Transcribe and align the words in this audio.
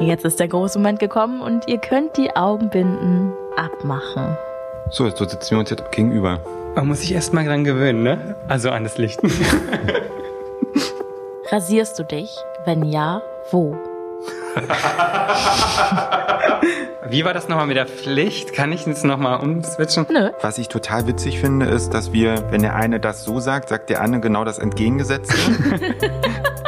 Jetzt 0.00 0.24
ist 0.24 0.38
der 0.38 0.46
große 0.46 0.78
Moment 0.78 1.00
gekommen 1.00 1.40
und 1.40 1.66
ihr 1.66 1.78
könnt 1.78 2.16
die 2.16 2.36
Augenbinden 2.36 3.32
abmachen. 3.56 4.38
So, 4.90 5.10
so 5.10 5.24
sitzen 5.24 5.50
wir 5.50 5.58
uns 5.58 5.70
jetzt 5.70 5.90
gegenüber. 5.90 6.38
Man 6.76 6.86
muss 6.86 7.00
sich 7.00 7.12
erst 7.12 7.34
mal 7.34 7.44
dran 7.44 7.64
gewöhnen, 7.64 8.04
ne? 8.04 8.36
Also 8.46 8.70
an 8.70 8.84
das 8.84 8.96
Licht. 8.96 9.18
Rasierst 11.50 11.98
du 11.98 12.04
dich? 12.04 12.30
Wenn 12.64 12.84
ja, 12.84 13.22
wo? 13.50 13.76
Wie 17.08 17.24
war 17.24 17.34
das 17.34 17.48
nochmal 17.48 17.66
mit 17.66 17.76
der 17.76 17.86
Pflicht? 17.86 18.52
Kann 18.52 18.70
ich 18.70 18.86
jetzt 18.86 19.04
nochmal 19.04 19.40
umswitchen? 19.40 20.06
Nö. 20.10 20.30
Was 20.42 20.58
ich 20.58 20.68
total 20.68 21.08
witzig 21.08 21.40
finde, 21.40 21.66
ist, 21.66 21.90
dass 21.90 22.12
wir, 22.12 22.52
wenn 22.52 22.62
der 22.62 22.76
eine 22.76 23.00
das 23.00 23.24
so 23.24 23.40
sagt, 23.40 23.68
sagt 23.68 23.90
der 23.90 24.00
andere 24.00 24.20
genau 24.20 24.44
das 24.44 24.58
Entgegengesetzte. 24.58 25.34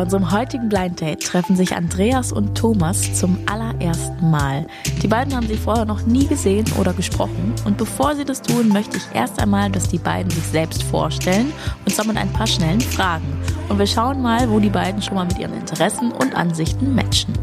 Bei 0.00 0.04
unserem 0.04 0.30
heutigen 0.30 0.70
Blind 0.70 0.98
Date 0.98 1.22
treffen 1.22 1.56
sich 1.56 1.76
Andreas 1.76 2.32
und 2.32 2.56
Thomas 2.56 3.12
zum 3.12 3.38
allerersten 3.44 4.30
Mal. 4.30 4.66
Die 5.02 5.06
beiden 5.06 5.36
haben 5.36 5.46
sich 5.46 5.60
vorher 5.60 5.84
noch 5.84 6.06
nie 6.06 6.26
gesehen 6.26 6.64
oder 6.78 6.94
gesprochen. 6.94 7.54
Und 7.66 7.76
bevor 7.76 8.16
sie 8.16 8.24
das 8.24 8.40
tun, 8.40 8.68
möchte 8.68 8.96
ich 8.96 9.02
erst 9.12 9.38
einmal, 9.38 9.70
dass 9.70 9.90
die 9.90 9.98
beiden 9.98 10.30
sich 10.30 10.44
selbst 10.44 10.84
vorstellen 10.84 11.52
und 11.84 11.94
zwar 11.94 12.06
mit 12.06 12.16
ein 12.16 12.32
paar 12.32 12.46
schnellen 12.46 12.80
Fragen. 12.80 13.26
Und 13.68 13.78
wir 13.78 13.86
schauen 13.86 14.22
mal, 14.22 14.48
wo 14.48 14.58
die 14.58 14.70
beiden 14.70 15.02
schon 15.02 15.16
mal 15.16 15.26
mit 15.26 15.38
ihren 15.38 15.52
Interessen 15.52 16.12
und 16.12 16.34
Ansichten 16.34 16.94
matchen. 16.94 17.34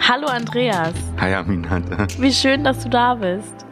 Hallo 0.00 0.26
Andreas, 0.28 0.94
Hi 1.20 1.34
Aminata. 1.34 2.06
wie 2.18 2.32
schön, 2.32 2.64
dass 2.64 2.82
du 2.82 2.88
da 2.88 3.16
bist. 3.16 3.66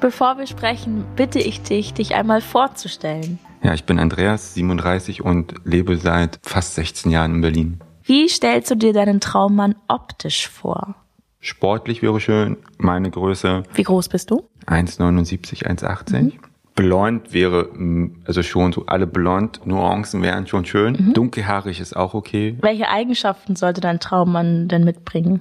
Bevor 0.00 0.38
wir 0.38 0.46
sprechen, 0.46 1.04
bitte 1.16 1.38
ich 1.38 1.60
dich, 1.60 1.92
dich 1.92 2.14
einmal 2.14 2.40
vorzustellen. 2.40 3.38
Ja, 3.66 3.74
ich 3.74 3.82
bin 3.82 3.98
Andreas, 3.98 4.54
37 4.54 5.24
und 5.24 5.54
lebe 5.64 5.96
seit 5.96 6.38
fast 6.44 6.76
16 6.76 7.10
Jahren 7.10 7.34
in 7.34 7.40
Berlin. 7.40 7.80
Wie 8.04 8.28
stellst 8.28 8.70
du 8.70 8.76
dir 8.76 8.92
deinen 8.92 9.18
Traummann 9.18 9.74
optisch 9.88 10.48
vor? 10.48 10.94
Sportlich 11.40 12.00
wäre 12.00 12.20
schön, 12.20 12.58
meine 12.78 13.10
Größe 13.10 13.64
Wie 13.74 13.82
groß 13.82 14.08
bist 14.08 14.30
du? 14.30 14.48
1,79, 14.66 15.66
1,80. 15.66 16.34
Blond 16.76 17.32
wäre, 17.32 17.64
mm, 17.74 18.22
also 18.24 18.44
schon 18.44 18.72
so 18.72 18.86
alle 18.86 19.08
blond, 19.08 19.66
Nuancen 19.66 20.22
wären 20.22 20.46
schon 20.46 20.64
schön. 20.64 21.12
Dunkelhaarig 21.12 21.80
ist 21.80 21.96
auch 21.96 22.14
okay. 22.14 22.56
Welche 22.60 22.88
Eigenschaften 22.88 23.56
sollte 23.56 23.80
dein 23.80 23.98
Traummann 23.98 24.68
denn 24.68 24.84
mitbringen? 24.84 25.40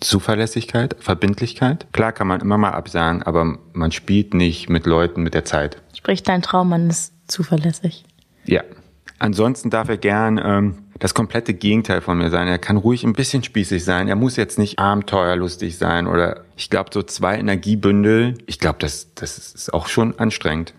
Zuverlässigkeit, 0.00 0.96
Verbindlichkeit. 1.00 1.86
Klar 1.92 2.12
kann 2.12 2.26
man 2.26 2.40
immer 2.40 2.58
mal 2.58 2.70
absagen, 2.70 3.22
aber 3.22 3.58
man 3.72 3.92
spielt 3.92 4.34
nicht 4.34 4.68
mit 4.68 4.86
Leuten 4.86 5.22
mit 5.22 5.34
der 5.34 5.44
Zeit. 5.44 5.82
Sprich, 5.94 6.22
dein 6.22 6.42
Traummann 6.42 6.90
ist 6.90 7.12
zuverlässig. 7.26 8.04
Ja. 8.44 8.62
Ansonsten 9.18 9.70
darf 9.70 9.88
er 9.88 9.96
gern 9.96 10.38
ähm, 10.42 10.78
das 10.98 11.14
komplette 11.14 11.54
Gegenteil 11.54 12.02
von 12.02 12.18
mir 12.18 12.30
sein. 12.30 12.48
Er 12.48 12.58
kann 12.58 12.76
ruhig 12.76 13.02
ein 13.02 13.14
bisschen 13.14 13.42
spießig 13.42 13.82
sein. 13.82 14.08
Er 14.08 14.16
muss 14.16 14.36
jetzt 14.36 14.58
nicht 14.58 14.78
abenteuerlustig 14.78 15.78
sein 15.78 16.06
oder 16.06 16.42
ich 16.56 16.68
glaube 16.68 16.90
so 16.92 17.02
zwei 17.02 17.38
Energiebündel. 17.38 18.34
Ich 18.46 18.58
glaube, 18.58 18.78
das 18.78 19.14
das 19.14 19.38
ist 19.38 19.72
auch 19.72 19.88
schon 19.88 20.18
anstrengend. 20.18 20.74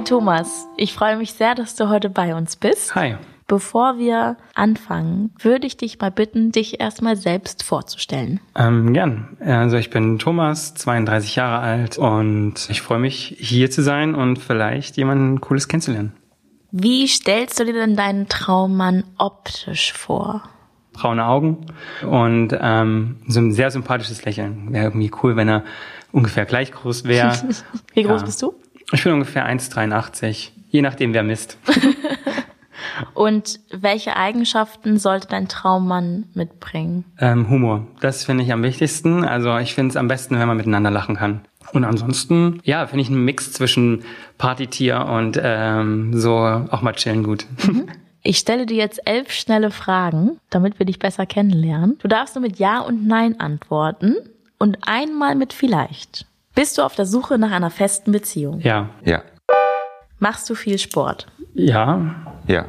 Hi 0.00 0.04
Thomas, 0.04 0.66
ich 0.78 0.94
freue 0.94 1.18
mich 1.18 1.34
sehr, 1.34 1.54
dass 1.54 1.76
du 1.76 1.90
heute 1.90 2.08
bei 2.08 2.34
uns 2.34 2.56
bist. 2.56 2.94
Hi. 2.94 3.16
Bevor 3.46 3.98
wir 3.98 4.38
anfangen, 4.54 5.34
würde 5.38 5.66
ich 5.66 5.76
dich 5.76 6.00
mal 6.00 6.10
bitten, 6.10 6.52
dich 6.52 6.80
erstmal 6.80 7.16
selbst 7.16 7.62
vorzustellen. 7.62 8.40
Ähm, 8.56 8.94
gern. 8.94 9.36
Also 9.44 9.76
ich 9.76 9.90
bin 9.90 10.18
Thomas, 10.18 10.72
32 10.72 11.36
Jahre 11.36 11.58
alt 11.58 11.98
und 11.98 12.66
ich 12.70 12.80
freue 12.80 12.98
mich, 12.98 13.36
hier 13.40 13.70
zu 13.70 13.82
sein 13.82 14.14
und 14.14 14.38
vielleicht 14.38 14.96
jemanden 14.96 15.42
Cooles 15.42 15.68
kennenzulernen. 15.68 16.14
Wie 16.70 17.06
stellst 17.06 17.60
du 17.60 17.66
dir 17.66 17.74
denn 17.74 17.94
deinen 17.94 18.26
Traummann 18.26 19.04
optisch 19.18 19.92
vor? 19.92 20.44
Braune 20.94 21.26
Augen 21.26 21.66
und 22.08 22.56
ähm, 22.58 23.16
so 23.28 23.40
ein 23.40 23.52
sehr 23.52 23.70
sympathisches 23.70 24.24
Lächeln. 24.24 24.72
Wäre 24.72 24.86
irgendwie 24.86 25.10
cool, 25.22 25.36
wenn 25.36 25.48
er 25.48 25.62
ungefähr 26.10 26.46
gleich 26.46 26.72
groß 26.72 27.04
wäre. 27.04 27.32
Wie 27.94 28.02
groß 28.02 28.22
Ja. 28.22 28.24
bist 28.26 28.40
du? 28.42 28.54
Ich 28.92 29.04
bin 29.04 29.12
ungefähr 29.12 29.48
1,83, 29.48 30.50
je 30.68 30.82
nachdem 30.82 31.14
wer 31.14 31.22
misst. 31.22 31.58
Und 33.14 33.60
welche 33.70 34.16
Eigenschaften 34.16 34.98
sollte 34.98 35.28
dein 35.28 35.48
Traummann 35.48 36.24
mitbringen? 36.34 37.04
Ähm, 37.18 37.48
Humor, 37.48 37.86
das 38.00 38.24
finde 38.24 38.44
ich 38.44 38.52
am 38.52 38.62
wichtigsten. 38.62 39.24
Also 39.24 39.56
ich 39.58 39.74
finde 39.74 39.90
es 39.90 39.96
am 39.96 40.08
besten, 40.08 40.38
wenn 40.38 40.48
man 40.48 40.56
miteinander 40.56 40.90
lachen 40.90 41.16
kann. 41.16 41.42
Und 41.72 41.84
ansonsten, 41.84 42.60
ja, 42.64 42.86
finde 42.86 43.02
ich 43.02 43.08
einen 43.08 43.24
Mix 43.24 43.52
zwischen 43.52 44.02
Partytier 44.38 45.06
und 45.06 45.38
ähm, 45.42 46.18
so 46.18 46.34
auch 46.34 46.82
mal 46.82 46.92
chillen 46.92 47.22
gut. 47.22 47.46
Ich 48.22 48.36
stelle 48.38 48.66
dir 48.66 48.76
jetzt 48.76 49.00
elf 49.06 49.32
schnelle 49.32 49.70
Fragen, 49.70 50.38
damit 50.50 50.78
wir 50.78 50.84
dich 50.84 50.98
besser 50.98 51.24
kennenlernen. 51.24 51.96
Du 52.00 52.08
darfst 52.08 52.34
nur 52.34 52.42
mit 52.42 52.58
Ja 52.58 52.80
und 52.80 53.06
Nein 53.06 53.40
antworten 53.40 54.16
und 54.58 54.76
einmal 54.82 55.34
mit 55.34 55.54
vielleicht. 55.54 56.26
Bist 56.54 56.78
du 56.78 56.82
auf 56.82 56.94
der 56.94 57.06
Suche 57.06 57.38
nach 57.38 57.50
einer 57.52 57.70
festen 57.70 58.12
Beziehung? 58.12 58.60
ja, 58.60 58.90
Ja, 59.04 59.22
Machst 60.18 60.50
du 60.50 60.54
viel 60.54 60.78
Sport? 60.78 61.26
ja, 61.54 62.14
ja, 62.46 62.66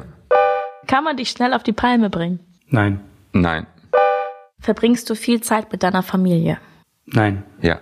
Kann 0.86 1.04
man 1.04 1.16
dich 1.16 1.30
schnell 1.30 1.52
auf 1.54 1.62
die 1.62 1.72
Palme 1.72 2.10
bringen? 2.10 2.40
nein, 2.68 3.00
nein, 3.32 3.66
Verbringst 4.60 5.10
du 5.10 5.14
viel 5.16 5.40
Zeit 5.42 5.72
mit 5.72 5.82
deiner 5.82 6.02
Familie? 6.02 6.58
nein, 7.06 7.42
ja, 7.60 7.80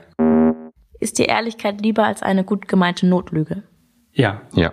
Ist 0.99 1.19
dir 1.19 1.29
Ehrlichkeit 1.29 1.81
lieber 1.81 2.05
als 2.05 2.23
eine 2.23 2.45
gut 2.45 2.67
gemeinte 2.69 3.07
Notlüge? 3.07 3.63
ja, 4.13 4.41
ja, 4.53 4.73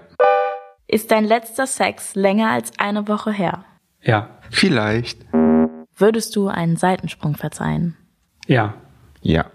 Ist 0.87 1.11
dein 1.11 1.25
letzter 1.25 1.67
Sex 1.67 2.15
länger 2.15 2.49
als 2.51 2.71
eine 2.79 3.07
Woche 3.07 3.31
her? 3.31 3.65
ja, 4.01 4.29
vielleicht, 4.49 5.25
Würdest 5.99 6.35
du 6.35 6.47
einen 6.47 6.77
Seitensprung 6.77 7.35
verzeihen? 7.35 7.97
ja, 8.47 8.73
ja, 9.21 9.45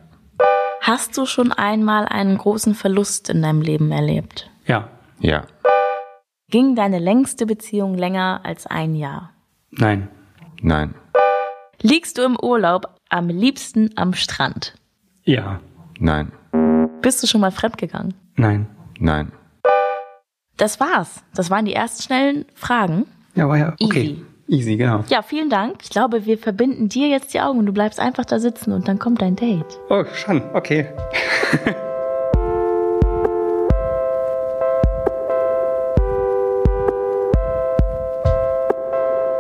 Hast 0.92 1.16
du 1.16 1.25
schon 1.25 1.53
einmal 1.53 2.04
einen 2.04 2.36
großen 2.36 2.75
Verlust 2.75 3.30
in 3.30 3.41
deinem 3.41 3.62
Leben 3.62 3.91
erlebt? 3.92 4.50
ja, 4.66 4.91
ja, 5.20 5.47
Ging 6.50 6.75
deine 6.76 6.98
längste 6.98 7.47
Beziehung 7.47 7.94
länger 7.97 8.42
als 8.44 8.66
ein 8.66 8.94
Jahr? 8.94 9.32
nein, 9.70 10.10
nein, 10.60 10.94
Liegst 11.81 12.19
du 12.19 12.22
im 12.25 12.36
Urlaub 12.38 12.94
am 13.08 13.28
liebsten 13.31 13.88
am 13.97 14.12
Strand? 14.12 14.75
ja, 15.25 15.60
nein, 15.98 16.31
Bist 17.00 17.22
du 17.22 17.26
schon 17.26 17.41
mal 17.41 17.52
fremdgegangen? 17.52 18.12
nein. 18.36 18.66
nein. 18.98 19.32
Das 20.58 20.78
war's. 20.78 21.25
Das 21.34 21.48
waren 21.48 21.64
die 21.64 21.72
ersten 21.72 22.02
schnellen 22.02 22.44
Fragen. 22.54 23.06
Ja, 23.34 23.48
war 23.48 23.56
ja 23.56 23.75
okay. 23.81 24.02
Easy. 24.10 24.26
Easy, 24.52 24.76
genau. 24.76 25.02
Ja, 25.08 25.22
vielen 25.22 25.48
Dank. 25.48 25.76
Ich 25.82 25.88
glaube, 25.88 26.26
wir 26.26 26.36
verbinden 26.36 26.90
dir 26.90 27.08
jetzt 27.08 27.32
die 27.32 27.40
Augen 27.40 27.58
und 27.58 27.64
du 27.64 27.72
bleibst 27.72 27.98
einfach 27.98 28.26
da 28.26 28.38
sitzen 28.38 28.72
und 28.72 28.86
dann 28.86 28.98
kommt 28.98 29.22
dein 29.22 29.34
Date. 29.34 29.64
Oh, 29.88 30.04
schon, 30.14 30.42
okay. 30.52 30.87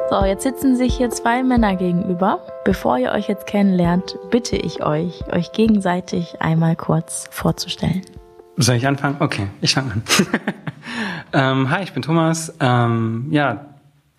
So, 0.08 0.26
jetzt 0.26 0.42
sitzen 0.42 0.76
sich 0.76 0.94
hier 0.94 1.08
zwei 1.08 1.42
Männer 1.42 1.74
gegenüber. 1.74 2.46
Bevor 2.66 2.98
ihr 2.98 3.12
euch 3.12 3.28
jetzt 3.28 3.46
kennenlernt, 3.46 4.18
bitte 4.30 4.56
ich 4.56 4.84
euch, 4.84 5.24
euch 5.32 5.52
gegenseitig 5.52 6.42
einmal 6.42 6.76
kurz 6.76 7.28
vorzustellen. 7.30 8.02
Soll 8.58 8.76
ich 8.76 8.86
anfangen? 8.86 9.16
Okay, 9.20 9.46
ich 9.62 9.72
fange 9.72 9.92
an. 9.92 10.02
ähm, 11.32 11.70
hi, 11.70 11.82
ich 11.82 11.94
bin 11.94 12.02
Thomas. 12.02 12.54
Ähm, 12.60 13.28
ja, 13.30 13.71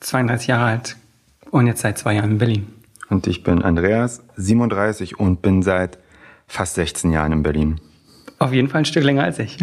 32 0.04 0.48
Jahre 0.48 0.66
alt 0.66 0.98
und 1.52 1.68
jetzt 1.68 1.82
seit 1.82 1.98
zwei 1.98 2.16
Jahren 2.16 2.32
in 2.32 2.38
Berlin. 2.38 2.68
Und 3.10 3.28
ich 3.28 3.44
bin 3.44 3.62
Andreas, 3.62 4.24
37 4.38 5.20
und 5.20 5.42
bin 5.42 5.62
seit 5.64 5.98
fast 6.48 6.76
16 6.76 7.12
Jahren 7.12 7.32
in 7.32 7.44
Berlin. 7.44 7.80
Auf 8.40 8.54
jeden 8.54 8.70
Fall 8.70 8.80
ein 8.80 8.86
Stück 8.86 9.04
länger 9.04 9.24
als 9.24 9.40
ich. 9.40 9.58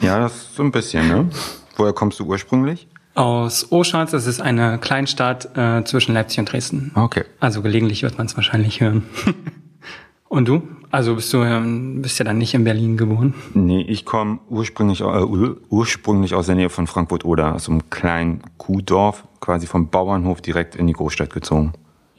Ja, 0.00 0.18
das 0.18 0.34
ist 0.34 0.54
so 0.56 0.62
ein 0.62 0.72
bisschen, 0.72 1.08
ne? 1.08 1.28
Woher 1.76 1.92
kommst 1.92 2.20
du 2.20 2.24
ursprünglich? 2.24 2.88
Aus 3.14 3.70
Oschatz, 3.70 4.10
das 4.10 4.26
ist 4.26 4.40
eine 4.40 4.78
Kleinstadt 4.78 5.56
äh, 5.56 5.84
zwischen 5.84 6.14
Leipzig 6.14 6.40
und 6.40 6.52
Dresden. 6.52 6.90
Okay. 6.94 7.24
Also 7.40 7.62
gelegentlich 7.62 8.02
wird 8.02 8.18
man 8.18 8.26
es 8.26 8.36
wahrscheinlich 8.36 8.80
hören. 8.80 9.04
und 10.28 10.48
du? 10.48 10.62
Also 10.94 11.16
bist 11.16 11.32
du 11.32 11.42
ähm, 11.42 12.02
bist 12.02 12.20
ja 12.20 12.24
dann 12.24 12.38
nicht 12.38 12.54
in 12.54 12.62
Berlin 12.62 12.96
geboren? 12.96 13.34
Nee, 13.52 13.80
ich 13.80 14.04
komme 14.04 14.38
ursprünglich, 14.48 15.00
äh, 15.00 15.04
ur 15.04 15.56
ursprünglich 15.68 16.34
aus 16.34 16.46
der 16.46 16.54
Nähe 16.54 16.70
von 16.70 16.86
Frankfurt-Oder, 16.86 17.56
aus 17.56 17.68
einem 17.68 17.90
kleinen 17.90 18.42
Kuhdorf, 18.58 19.24
quasi 19.40 19.66
vom 19.66 19.88
Bauernhof 19.88 20.40
direkt 20.40 20.76
in 20.76 20.86
die 20.86 20.92
Großstadt 20.92 21.32
gezogen. 21.32 21.72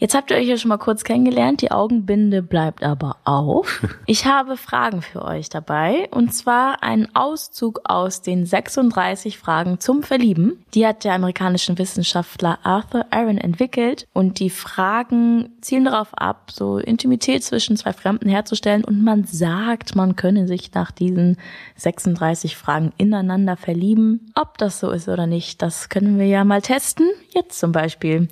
Jetzt 0.05 0.13
habt 0.13 0.29
ihr 0.29 0.37
euch 0.37 0.45
ja 0.45 0.55
schon 0.55 0.69
mal 0.69 0.77
kurz 0.77 1.03
kennengelernt. 1.03 1.63
Die 1.63 1.71
Augenbinde 1.71 2.43
bleibt 2.43 2.83
aber 2.83 3.17
auf. 3.23 3.81
Ich 4.07 4.25
habe 4.27 4.55
Fragen 4.55 5.01
für 5.01 5.25
euch 5.25 5.49
dabei. 5.49 6.07
Und 6.11 6.31
zwar 6.31 6.83
einen 6.83 7.15
Auszug 7.15 7.81
aus 7.85 8.21
den 8.21 8.45
36 8.45 9.39
Fragen 9.39 9.79
zum 9.79 10.03
Verlieben. 10.03 10.63
Die 10.75 10.85
hat 10.85 11.03
der 11.03 11.13
amerikanische 11.13 11.75
Wissenschaftler 11.79 12.59
Arthur 12.61 13.07
Aaron 13.09 13.39
entwickelt. 13.39 14.07
Und 14.13 14.37
die 14.37 14.51
Fragen 14.51 15.55
zielen 15.61 15.85
darauf 15.85 16.13
ab, 16.13 16.51
so 16.51 16.77
Intimität 16.77 17.43
zwischen 17.43 17.75
zwei 17.75 17.93
Fremden 17.93 18.29
herzustellen. 18.29 18.85
Und 18.85 19.03
man 19.03 19.23
sagt, 19.23 19.95
man 19.95 20.15
könne 20.15 20.47
sich 20.47 20.71
nach 20.75 20.91
diesen 20.91 21.37
36 21.77 22.55
Fragen 22.55 22.93
ineinander 22.97 23.57
verlieben. 23.57 24.31
Ob 24.35 24.59
das 24.59 24.79
so 24.79 24.91
ist 24.91 25.09
oder 25.09 25.25
nicht, 25.25 25.63
das 25.63 25.89
können 25.89 26.19
wir 26.19 26.27
ja 26.27 26.43
mal 26.43 26.61
testen. 26.61 27.09
Jetzt 27.33 27.59
zum 27.59 27.71
Beispiel. 27.71 28.27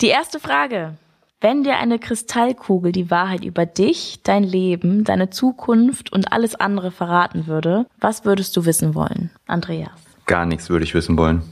Die 0.00 0.08
erste 0.08 0.38
Frage. 0.38 0.94
Wenn 1.40 1.62
dir 1.62 1.76
eine 1.76 2.00
Kristallkugel 2.00 2.90
die 2.90 3.12
Wahrheit 3.12 3.44
über 3.44 3.64
dich, 3.64 4.18
dein 4.24 4.42
Leben, 4.42 5.04
deine 5.04 5.30
Zukunft 5.30 6.12
und 6.12 6.32
alles 6.32 6.56
andere 6.56 6.90
verraten 6.90 7.46
würde, 7.46 7.86
was 8.00 8.24
würdest 8.24 8.56
du 8.56 8.64
wissen 8.64 8.96
wollen, 8.96 9.30
Andreas? 9.46 9.92
Gar 10.26 10.46
nichts 10.46 10.68
würde 10.68 10.84
ich 10.84 10.94
wissen 10.94 11.16
wollen. 11.16 11.42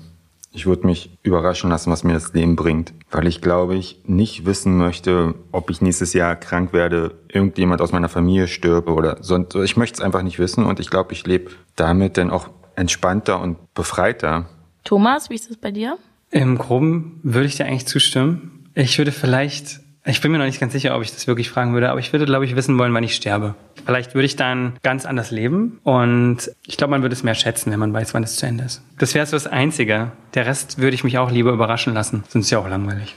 Ich 0.50 0.67
würde 0.67 0.87
mich 0.87 1.17
überraschen 1.23 1.71
lassen, 1.71 1.93
was 1.93 2.03
mir 2.03 2.15
das 2.15 2.33
Leben 2.33 2.56
bringt, 2.56 2.94
weil 3.12 3.29
ich 3.29 3.41
glaube, 3.41 3.77
ich 3.77 4.00
nicht 4.06 4.44
wissen 4.44 4.77
möchte, 4.77 5.37
ob 5.53 5.71
ich 5.71 5.81
nächstes 5.81 6.15
Jahr 6.15 6.35
krank 6.35 6.73
werde, 6.73 7.15
irgendjemand 7.29 7.81
aus 7.81 7.93
meiner 7.93 8.09
Familie 8.09 8.49
stirbe 8.49 8.93
oder 8.93 9.23
sonst. 9.23 9.55
Ich 9.55 9.77
möchte 9.77 9.99
es 9.99 10.00
einfach 10.00 10.23
nicht 10.23 10.41
wissen 10.41 10.65
und 10.65 10.81
ich 10.81 10.91
glaube, 10.91 11.12
ich 11.12 11.25
lebe 11.29 11.53
damit 11.77 12.17
dann 12.17 12.31
auch 12.31 12.49
entspannter 12.75 13.41
und 13.41 13.73
befreiter. 13.75 14.47
Thomas, 14.82 15.31
wie 15.31 15.35
ist 15.35 15.49
das 15.49 15.59
bei 15.59 15.71
dir? 15.71 15.97
Im 16.31 16.59
Groben 16.59 17.21
würde 17.23 17.47
ich 17.47 17.56
dir 17.56 17.67
eigentlich 17.67 17.87
zustimmen. 17.87 18.56
Ich 18.78 18.99
würde 18.99 19.11
vielleicht, 19.11 19.81
ich 20.05 20.20
bin 20.20 20.31
mir 20.31 20.37
noch 20.37 20.44
nicht 20.44 20.61
ganz 20.61 20.75
sicher, 20.75 20.94
ob 20.94 21.02
ich 21.02 21.11
das 21.11 21.26
wirklich 21.26 21.49
fragen 21.49 21.73
würde, 21.73 21.88
aber 21.88 21.99
ich 21.99 22.12
würde, 22.12 22.26
glaube 22.26 22.44
ich, 22.44 22.55
wissen 22.56 22.78
wollen, 22.78 22.93
wann 22.93 23.05
ich 23.05 23.14
sterbe. 23.14 23.55
Vielleicht 23.87 24.14
würde 24.14 24.26
ich 24.26 24.37
dann 24.37 24.75
ganz 24.82 25.06
anders 25.06 25.31
leben 25.31 25.81
und 25.82 26.50
ich 26.67 26.76
glaube, 26.76 26.90
man 26.90 27.00
würde 27.00 27.14
es 27.14 27.23
mehr 27.23 27.34
schätzen, 27.34 27.73
wenn 27.73 27.81
man 27.81 27.94
weiß, 27.94 28.12
wann 28.12 28.23
es 28.23 28.37
zu 28.37 28.44
Ende 28.44 28.64
ist. 28.64 28.82
Das 28.99 29.14
wäre 29.14 29.25
so 29.25 29.34
das 29.34 29.46
Einzige. 29.46 30.12
Der 30.34 30.44
Rest 30.44 30.76
würde 30.78 30.94
ich 30.94 31.05
mich 31.05 31.17
auch 31.17 31.31
lieber 31.31 31.52
überraschen 31.52 31.94
lassen, 31.94 32.23
sonst 32.28 32.44
ist 32.44 32.50
ja 32.50 32.58
auch 32.58 32.69
langweilig. 32.69 33.14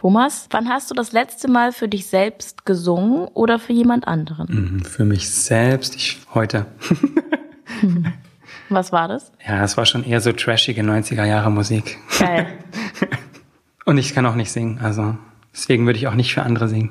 Thomas, 0.00 0.46
wann 0.50 0.70
hast 0.70 0.90
du 0.90 0.94
das 0.94 1.12
letzte 1.12 1.46
Mal 1.48 1.72
für 1.72 1.88
dich 1.88 2.06
selbst 2.06 2.64
gesungen 2.64 3.28
oder 3.34 3.58
für 3.58 3.74
jemand 3.74 4.08
anderen? 4.08 4.46
Mhm, 4.48 4.84
für 4.86 5.04
mich 5.04 5.28
selbst, 5.28 5.94
ich 5.94 6.20
heute. 6.32 6.64
Was 8.70 8.92
war 8.92 9.08
das? 9.08 9.30
Ja, 9.46 9.62
es 9.62 9.76
war 9.76 9.84
schon 9.84 10.04
eher 10.04 10.22
so 10.22 10.32
trashige 10.32 10.82
90er 10.82 11.24
Jahre 11.24 11.50
Musik. 11.50 11.98
Geil. 12.18 12.46
Und 13.84 13.98
ich 13.98 14.14
kann 14.14 14.26
auch 14.26 14.34
nicht 14.34 14.52
singen, 14.52 14.78
also 14.80 15.16
deswegen 15.52 15.86
würde 15.86 15.98
ich 15.98 16.08
auch 16.08 16.14
nicht 16.14 16.34
für 16.34 16.42
andere 16.42 16.68
singen. 16.68 16.90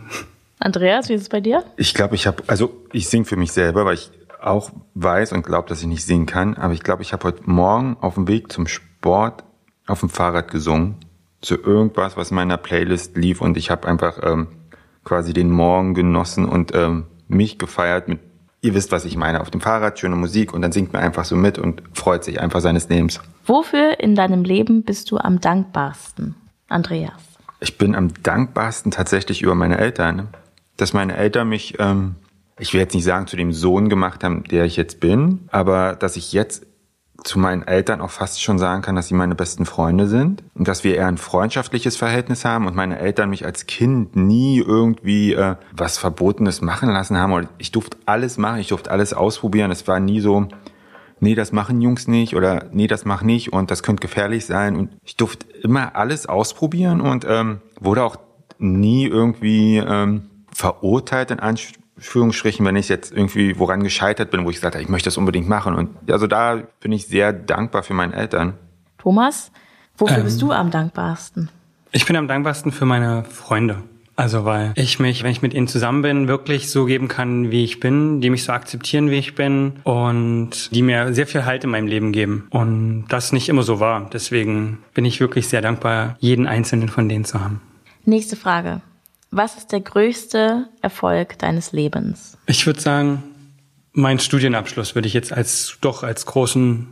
Andreas, 0.59 1.09
wie 1.09 1.13
ist 1.13 1.23
es 1.23 1.29
bei 1.29 1.41
dir? 1.41 1.63
Ich 1.77 1.93
glaube, 1.93 2.15
ich 2.15 2.27
habe, 2.27 2.43
also 2.47 2.71
ich 2.91 3.09
singe 3.09 3.25
für 3.25 3.35
mich 3.35 3.51
selber, 3.51 3.85
weil 3.85 3.95
ich 3.95 4.11
auch 4.41 4.71
weiß 4.95 5.33
und 5.33 5.43
glaube, 5.43 5.69
dass 5.69 5.81
ich 5.81 5.87
nicht 5.87 6.03
singen 6.03 6.25
kann. 6.25 6.55
Aber 6.55 6.73
ich 6.73 6.83
glaube, 6.83 7.01
ich 7.01 7.13
habe 7.13 7.23
heute 7.25 7.49
Morgen 7.49 7.97
auf 8.01 8.15
dem 8.15 8.27
Weg 8.27 8.51
zum 8.51 8.67
Sport 8.67 9.43
auf 9.87 9.99
dem 9.99 10.09
Fahrrad 10.09 10.49
gesungen 10.51 10.95
zu 11.41 11.55
irgendwas, 11.55 12.17
was 12.17 12.31
in 12.31 12.35
meiner 12.35 12.57
Playlist 12.57 13.17
lief 13.17 13.41
und 13.41 13.57
ich 13.57 13.71
habe 13.71 13.87
einfach 13.87 14.19
ähm, 14.23 14.47
quasi 15.03 15.33
den 15.33 15.49
Morgen 15.49 15.93
genossen 15.93 16.45
und 16.45 16.73
ähm, 16.75 17.05
mich 17.27 17.57
gefeiert 17.57 18.07
mit 18.07 18.19
Ihr 18.63 18.75
wisst, 18.75 18.91
was 18.91 19.05
ich 19.05 19.17
meine. 19.17 19.41
Auf 19.41 19.49
dem 19.49 19.59
Fahrrad, 19.59 19.97
schöne 19.97 20.15
Musik 20.15 20.53
und 20.53 20.61
dann 20.61 20.71
singt 20.71 20.93
man 20.93 21.01
einfach 21.01 21.25
so 21.25 21.35
mit 21.35 21.57
und 21.57 21.81
freut 21.93 22.23
sich 22.23 22.39
einfach 22.39 22.61
seines 22.61 22.87
Lebens. 22.89 23.19
Wofür 23.47 23.99
in 23.99 24.13
deinem 24.13 24.43
Leben 24.43 24.83
bist 24.83 25.09
du 25.09 25.17
am 25.17 25.41
dankbarsten, 25.41 26.35
Andreas? 26.71 27.13
Ich 27.59 27.77
bin 27.77 27.95
am 27.95 28.13
dankbarsten 28.23 28.91
tatsächlich 28.91 29.41
über 29.41 29.55
meine 29.55 29.77
Eltern. 29.77 30.29
Dass 30.77 30.93
meine 30.93 31.15
Eltern 31.15 31.49
mich, 31.49 31.75
ähm, 31.79 32.15
ich 32.57 32.73
will 32.73 32.81
jetzt 32.81 32.95
nicht 32.95 33.03
sagen, 33.03 33.27
zu 33.27 33.35
dem 33.35 33.53
Sohn 33.53 33.89
gemacht 33.89 34.23
haben, 34.23 34.43
der 34.45 34.65
ich 34.65 34.77
jetzt 34.77 34.99
bin, 34.99 35.47
aber 35.51 35.95
dass 35.95 36.15
ich 36.15 36.33
jetzt 36.33 36.65
zu 37.23 37.39
meinen 37.39 37.63
Eltern 37.63 38.01
auch 38.01 38.09
fast 38.09 38.41
schon 38.41 38.57
sagen 38.57 38.81
kann, 38.81 38.95
dass 38.95 39.07
sie 39.07 39.13
meine 39.13 39.35
besten 39.35 39.65
Freunde 39.65 40.07
sind 40.07 40.43
und 40.55 40.67
dass 40.67 40.83
wir 40.83 40.95
eher 40.95 41.07
ein 41.07 41.17
freundschaftliches 41.17 41.95
Verhältnis 41.95 42.45
haben 42.45 42.67
und 42.67 42.75
meine 42.75 42.99
Eltern 42.99 43.29
mich 43.29 43.45
als 43.45 43.67
Kind 43.67 44.15
nie 44.15 44.59
irgendwie 44.59 45.33
äh, 45.33 45.55
was 45.71 45.97
Verbotenes 45.97 46.61
machen 46.61 46.89
lassen 46.89 47.17
haben. 47.17 47.47
Ich 47.57 47.71
durfte 47.71 47.97
alles 48.05 48.37
machen, 48.37 48.59
ich 48.59 48.69
durfte 48.69 48.91
alles 48.91 49.13
ausprobieren. 49.13 49.71
Es 49.71 49.87
war 49.87 49.99
nie 49.99 50.19
so, 50.19 50.47
nee, 51.21 51.35
das 51.35 51.51
machen 51.51 51.81
Jungs 51.81 52.07
nicht 52.07 52.35
oder 52.35 52.65
nee, 52.71 52.87
das 52.87 53.05
mach 53.05 53.21
nicht 53.21 53.53
und 53.53 53.71
das 53.71 53.83
könnte 53.83 54.01
gefährlich 54.01 54.45
sein. 54.45 54.75
Und 54.75 54.89
ich 55.03 55.15
durfte 55.15 55.45
immer 55.57 55.95
alles 55.95 56.25
ausprobieren 56.25 56.99
und 56.99 57.25
ähm, 57.27 57.61
wurde 57.79 58.03
auch 58.03 58.17
nie 58.57 59.05
irgendwie 59.05 59.77
ähm, 59.77 60.29
verurteilt 60.51 61.31
in 61.31 61.39
Anspruch 61.39 61.81
Führungsstrichen, 62.01 62.65
wenn 62.65 62.75
ich 62.75 62.89
jetzt 62.89 63.11
irgendwie 63.11 63.59
woran 63.59 63.83
gescheitert 63.83 64.31
bin, 64.31 64.43
wo 64.43 64.49
ich 64.49 64.55
gesagt 64.55 64.75
habe, 64.75 64.81
ich 64.81 64.89
möchte 64.89 65.07
das 65.07 65.17
unbedingt 65.17 65.47
machen. 65.47 65.75
Und 65.75 66.11
also 66.11 66.25
da 66.25 66.63
bin 66.79 66.91
ich 66.91 67.05
sehr 67.05 67.31
dankbar 67.31 67.83
für 67.83 67.93
meine 67.93 68.15
Eltern. 68.15 68.55
Thomas, 68.97 69.51
wofür 69.97 70.17
ähm, 70.17 70.23
bist 70.23 70.41
du 70.41 70.51
am 70.51 70.71
dankbarsten? 70.71 71.49
Ich 71.91 72.05
bin 72.05 72.15
am 72.15 72.27
dankbarsten 72.27 72.71
für 72.71 72.85
meine 72.85 73.23
Freunde. 73.25 73.83
Also 74.15 74.45
weil 74.45 74.73
ich 74.75 74.99
mich, 74.99 75.23
wenn 75.23 75.31
ich 75.31 75.41
mit 75.41 75.53
ihnen 75.53 75.67
zusammen 75.67 76.01
bin, 76.01 76.27
wirklich 76.27 76.69
so 76.69 76.85
geben 76.85 77.07
kann, 77.07 77.49
wie 77.49 77.63
ich 77.63 77.79
bin, 77.79 78.21
die 78.21 78.29
mich 78.29 78.43
so 78.43 78.51
akzeptieren, 78.51 79.09
wie 79.09 79.15
ich 79.15 79.35
bin 79.35 79.73
und 79.83 80.73
die 80.75 80.81
mir 80.81 81.13
sehr 81.13 81.27
viel 81.27 81.45
Halt 81.45 81.63
in 81.63 81.69
meinem 81.69 81.87
Leben 81.87 82.11
geben. 82.11 82.47
Und 82.49 83.05
das 83.09 83.31
nicht 83.31 83.49
immer 83.49 83.63
so 83.63 83.79
war. 83.79 84.09
Deswegen 84.11 84.79
bin 84.93 85.05
ich 85.05 85.19
wirklich 85.19 85.47
sehr 85.47 85.61
dankbar, 85.61 86.17
jeden 86.19 86.45
einzelnen 86.45 86.89
von 86.89 87.09
denen 87.09 87.25
zu 87.25 87.39
haben. 87.39 87.61
Nächste 88.05 88.35
Frage. 88.35 88.81
Was 89.31 89.57
ist 89.57 89.71
der 89.71 89.79
größte 89.79 90.67
Erfolg 90.81 91.39
deines 91.39 91.71
Lebens? 91.71 92.37
Ich 92.47 92.65
würde 92.65 92.81
sagen, 92.81 93.23
mein 93.93 94.19
Studienabschluss 94.19 94.93
würde 94.93 95.07
ich 95.07 95.13
jetzt 95.13 95.31
als 95.31 95.77
doch 95.81 96.03
als 96.03 96.25
großen 96.25 96.87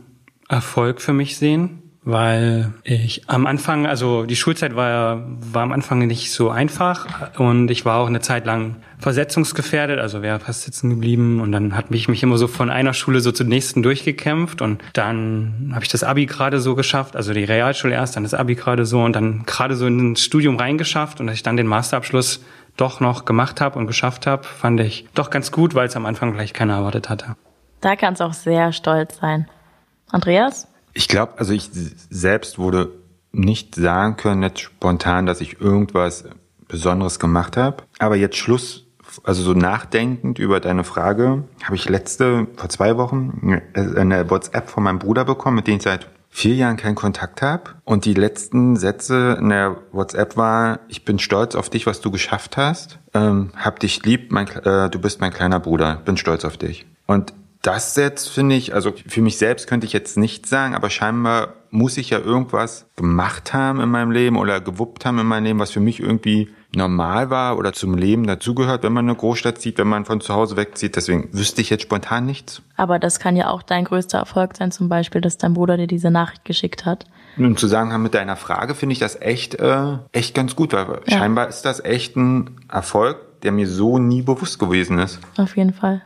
Erfolg 0.48 1.00
für 1.00 1.12
mich 1.12 1.36
sehen 1.36 1.79
weil 2.02 2.72
ich 2.82 3.28
am 3.28 3.46
Anfang, 3.46 3.86
also 3.86 4.24
die 4.24 4.36
Schulzeit 4.36 4.74
war, 4.74 5.22
war 5.52 5.62
am 5.62 5.72
Anfang 5.72 6.06
nicht 6.06 6.32
so 6.32 6.48
einfach 6.48 7.38
und 7.38 7.70
ich 7.70 7.84
war 7.84 7.98
auch 7.98 8.06
eine 8.06 8.20
Zeit 8.20 8.46
lang 8.46 8.76
versetzungsgefährdet, 8.98 9.98
also 9.98 10.22
wäre 10.22 10.40
fast 10.40 10.62
sitzen 10.62 10.90
geblieben 10.90 11.40
und 11.40 11.52
dann 11.52 11.76
hat 11.76 11.90
mich 11.90 12.08
mich 12.08 12.22
immer 12.22 12.38
so 12.38 12.48
von 12.48 12.70
einer 12.70 12.94
Schule 12.94 13.20
so 13.20 13.32
zur 13.32 13.46
nächsten 13.46 13.82
durchgekämpft 13.82 14.62
und 14.62 14.82
dann 14.94 15.72
habe 15.74 15.84
ich 15.84 15.90
das 15.90 16.02
Abi 16.02 16.24
gerade 16.24 16.60
so 16.60 16.74
geschafft, 16.74 17.16
also 17.16 17.34
die 17.34 17.44
Realschule 17.44 17.94
erst, 17.94 18.16
dann 18.16 18.22
das 18.22 18.32
Abi 18.32 18.54
gerade 18.54 18.86
so 18.86 19.02
und 19.02 19.14
dann 19.14 19.44
gerade 19.44 19.76
so 19.76 19.86
ins 19.86 20.22
Studium 20.22 20.56
reingeschafft 20.56 21.20
und 21.20 21.26
dass 21.26 21.36
ich 21.36 21.42
dann 21.42 21.58
den 21.58 21.66
Masterabschluss 21.66 22.42
doch 22.76 23.00
noch 23.00 23.26
gemacht 23.26 23.60
habe 23.60 23.78
und 23.78 23.86
geschafft 23.86 24.26
habe, 24.26 24.44
fand 24.44 24.80
ich 24.80 25.06
doch 25.14 25.28
ganz 25.28 25.52
gut, 25.52 25.74
weil 25.74 25.88
es 25.88 25.96
am 25.96 26.06
Anfang 26.06 26.32
vielleicht 26.32 26.54
keiner 26.54 26.76
erwartet 26.76 27.10
hatte. 27.10 27.36
Da 27.82 27.96
kannst 27.96 28.22
auch 28.22 28.32
sehr 28.32 28.72
stolz 28.72 29.18
sein. 29.18 29.48
Andreas? 30.10 30.69
Ich 30.92 31.08
glaube, 31.08 31.34
also 31.38 31.52
ich 31.52 31.70
selbst 31.72 32.58
wurde 32.58 32.92
nicht 33.32 33.74
sagen 33.74 34.16
können, 34.16 34.40
nicht 34.40 34.58
spontan, 34.58 35.26
dass 35.26 35.40
ich 35.40 35.60
irgendwas 35.60 36.24
Besonderes 36.68 37.18
gemacht 37.18 37.56
habe. 37.56 37.84
Aber 37.98 38.16
jetzt 38.16 38.36
Schluss, 38.36 38.86
also 39.24 39.42
so 39.42 39.54
nachdenkend 39.54 40.38
über 40.38 40.60
deine 40.60 40.84
Frage, 40.84 41.44
habe 41.62 41.74
ich 41.74 41.88
letzte, 41.88 42.46
vor 42.56 42.68
zwei 42.68 42.96
Wochen, 42.96 43.60
eine 43.74 44.30
WhatsApp 44.30 44.70
von 44.70 44.82
meinem 44.82 44.98
Bruder 44.98 45.24
bekommen, 45.24 45.56
mit 45.56 45.66
dem 45.66 45.76
ich 45.76 45.82
seit 45.82 46.08
vier 46.32 46.54
Jahren 46.54 46.76
keinen 46.76 46.94
Kontakt 46.94 47.42
habe. 47.42 47.72
Und 47.84 48.04
die 48.04 48.14
letzten 48.14 48.76
Sätze 48.76 49.36
in 49.38 49.48
der 49.48 49.76
WhatsApp 49.90 50.36
war, 50.36 50.80
ich 50.88 51.04
bin 51.04 51.18
stolz 51.18 51.56
auf 51.56 51.70
dich, 51.70 51.86
was 51.86 52.00
du 52.00 52.12
geschafft 52.12 52.56
hast. 52.56 53.00
Ähm, 53.14 53.50
hab 53.56 53.80
dich 53.80 54.04
lieb, 54.04 54.30
mein, 54.30 54.48
äh, 54.48 54.88
du 54.88 55.00
bist 55.00 55.20
mein 55.20 55.32
kleiner 55.32 55.58
Bruder, 55.58 56.00
bin 56.04 56.16
stolz 56.16 56.44
auf 56.44 56.56
dich. 56.56 56.86
Und 57.06 57.34
das 57.62 57.94
jetzt 57.96 58.28
finde 58.28 58.56
ich, 58.56 58.74
also 58.74 58.92
für 59.06 59.20
mich 59.20 59.36
selbst 59.36 59.66
könnte 59.66 59.86
ich 59.86 59.92
jetzt 59.92 60.16
nicht 60.16 60.46
sagen, 60.46 60.74
aber 60.74 60.88
scheinbar 60.88 61.54
muss 61.70 61.98
ich 61.98 62.10
ja 62.10 62.18
irgendwas 62.18 62.86
gemacht 62.96 63.52
haben 63.52 63.80
in 63.80 63.90
meinem 63.90 64.10
Leben 64.10 64.36
oder 64.36 64.60
gewuppt 64.60 65.04
haben 65.04 65.18
in 65.18 65.26
meinem 65.26 65.44
Leben, 65.44 65.58
was 65.58 65.70
für 65.70 65.80
mich 65.80 66.00
irgendwie 66.00 66.48
normal 66.74 67.30
war 67.30 67.58
oder 67.58 67.72
zum 67.72 67.96
Leben 67.96 68.26
dazugehört, 68.26 68.82
wenn 68.82 68.92
man 68.92 69.08
eine 69.08 69.16
Großstadt 69.16 69.58
zieht, 69.58 69.78
wenn 69.78 69.88
man 69.88 70.04
von 70.04 70.20
zu 70.20 70.34
Hause 70.34 70.56
wegzieht. 70.56 70.96
Deswegen 70.96 71.28
wüsste 71.32 71.60
ich 71.60 71.70
jetzt 71.70 71.82
spontan 71.82 72.26
nichts. 72.26 72.62
Aber 72.76 72.98
das 72.98 73.18
kann 73.18 73.36
ja 73.36 73.50
auch 73.50 73.62
dein 73.62 73.84
größter 73.84 74.18
Erfolg 74.18 74.56
sein, 74.56 74.70
zum 74.72 74.88
Beispiel, 74.88 75.20
dass 75.20 75.36
dein 75.36 75.54
Bruder 75.54 75.76
dir 75.76 75.86
diese 75.86 76.10
Nachricht 76.10 76.44
geschickt 76.44 76.86
hat. 76.86 77.06
Nun 77.36 77.56
zu 77.56 77.66
sagen 77.66 77.92
haben 77.92 78.02
mit 78.02 78.14
deiner 78.14 78.36
Frage 78.36 78.74
finde 78.74 78.94
ich 78.94 78.98
das 78.98 79.20
echt, 79.20 79.54
äh, 79.56 79.98
echt 80.12 80.34
ganz 80.34 80.56
gut, 80.56 80.72
weil 80.72 81.00
ja. 81.06 81.18
scheinbar 81.18 81.48
ist 81.48 81.62
das 81.62 81.84
echt 81.84 82.16
ein 82.16 82.60
Erfolg, 82.68 83.18
der 83.42 83.52
mir 83.52 83.68
so 83.68 83.98
nie 83.98 84.22
bewusst 84.22 84.58
gewesen 84.58 84.98
ist. 84.98 85.20
Auf 85.36 85.56
jeden 85.56 85.72
Fall. 85.72 86.02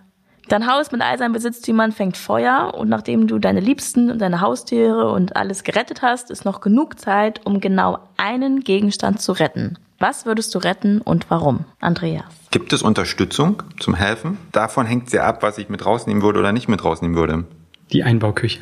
Dein 0.49 0.67
Haus 0.67 0.93
mit 0.93 1.01
all 1.01 1.17
seinen 1.19 1.33
Besitztümern 1.33 1.93
fängt 1.93 2.17
Feuer 2.17 2.75
und 2.77 2.89
nachdem 2.89 3.27
du 3.27 3.39
deine 3.39 3.61
Liebsten 3.61 4.11
und 4.11 4.21
deine 4.21 4.41
Haustiere 4.41 5.11
und 5.11 5.37
alles 5.37 5.65
gerettet 5.65 6.03
hast, 6.03 6.31
ist 6.31 6.45
noch 6.45 6.61
genug 6.61 6.99
Zeit, 6.99 7.41
um 7.45 7.61
genau 7.61 7.99
einen 8.17 8.61
Gegenstand 8.61 9.23
zu 9.23 9.33
retten. 9.33 9.79
Was 9.99 10.27
würdest 10.27 10.55
du 10.55 10.59
retten 10.59 11.01
und 11.01 11.31
warum, 11.31 11.65
Andreas? 11.81 12.25
Gibt 12.51 12.73
es 12.73 12.83
Unterstützung 12.83 13.63
zum 13.81 13.95
Helfen? 13.95 14.37
Davon 14.53 14.87
hängt 14.87 15.09
sehr 15.09 15.25
ab, 15.25 15.43
was 15.43 15.57
ich 15.57 15.69
mit 15.69 15.87
rausnehmen 15.87 16.23
würde 16.23 16.41
oder 16.41 16.53
nicht 16.53 16.69
mit 16.69 16.85
rausnehmen 16.85 17.17
würde. 17.17 17.45
Die 17.93 18.03
Einbauküche. 18.03 18.61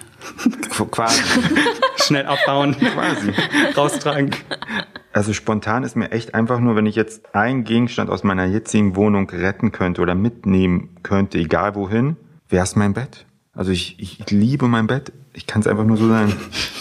Quasi. 0.90 1.22
Schnell 1.96 2.26
abbauen. 2.26 2.76
Quasi. 2.78 3.32
Raustragen. 3.76 4.30
Also 5.12 5.32
spontan 5.32 5.82
ist 5.84 5.94
mir 5.96 6.10
echt 6.10 6.34
einfach 6.34 6.58
nur, 6.60 6.74
wenn 6.76 6.86
ich 6.86 6.94
jetzt 6.96 7.34
einen 7.34 7.64
Gegenstand 7.64 8.08
aus 8.10 8.24
meiner 8.24 8.46
jetzigen 8.46 8.96
Wohnung 8.96 9.28
retten 9.30 9.70
könnte 9.72 10.00
oder 10.00 10.14
mitnehmen 10.14 10.96
könnte, 11.02 11.38
egal 11.38 11.74
wohin, 11.74 12.16
wäre 12.48 12.64
es 12.64 12.76
mein 12.76 12.94
Bett. 12.94 13.26
Also 13.54 13.70
ich, 13.70 13.96
ich 13.98 14.30
liebe 14.30 14.68
mein 14.68 14.86
Bett. 14.86 15.12
Ich 15.34 15.46
kann 15.46 15.60
es 15.60 15.66
einfach 15.66 15.84
nur 15.84 15.96
so 15.98 16.08
sagen. 16.08 16.32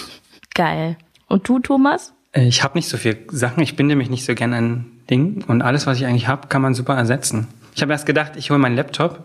Geil. 0.54 0.98
Und 1.28 1.48
du, 1.48 1.60
Thomas? 1.60 2.14
Äh, 2.32 2.48
Ich 2.48 2.64
habe 2.64 2.78
nicht 2.78 2.88
so 2.88 2.98
viel 2.98 3.18
Sachen. 3.30 3.62
Ich 3.64 3.76
binde 3.76 3.96
mich 3.96 4.10
nicht 4.10 4.26
so 4.26 4.34
gerne 4.36 4.56
an 4.58 4.86
Dingen. 5.10 5.44
Und 5.48 5.62
alles, 5.62 5.86
was 5.88 5.98
ich 5.98 6.06
eigentlich 6.06 6.28
habe, 6.28 6.48
kann 6.48 6.62
man 6.62 6.74
super 6.74 6.96
ersetzen. 6.96 7.48
Ich 7.76 7.82
habe 7.82 7.92
erst 7.92 8.06
gedacht, 8.06 8.34
ich 8.38 8.50
hole 8.50 8.60
meinen 8.60 8.76
Laptop, 8.76 9.24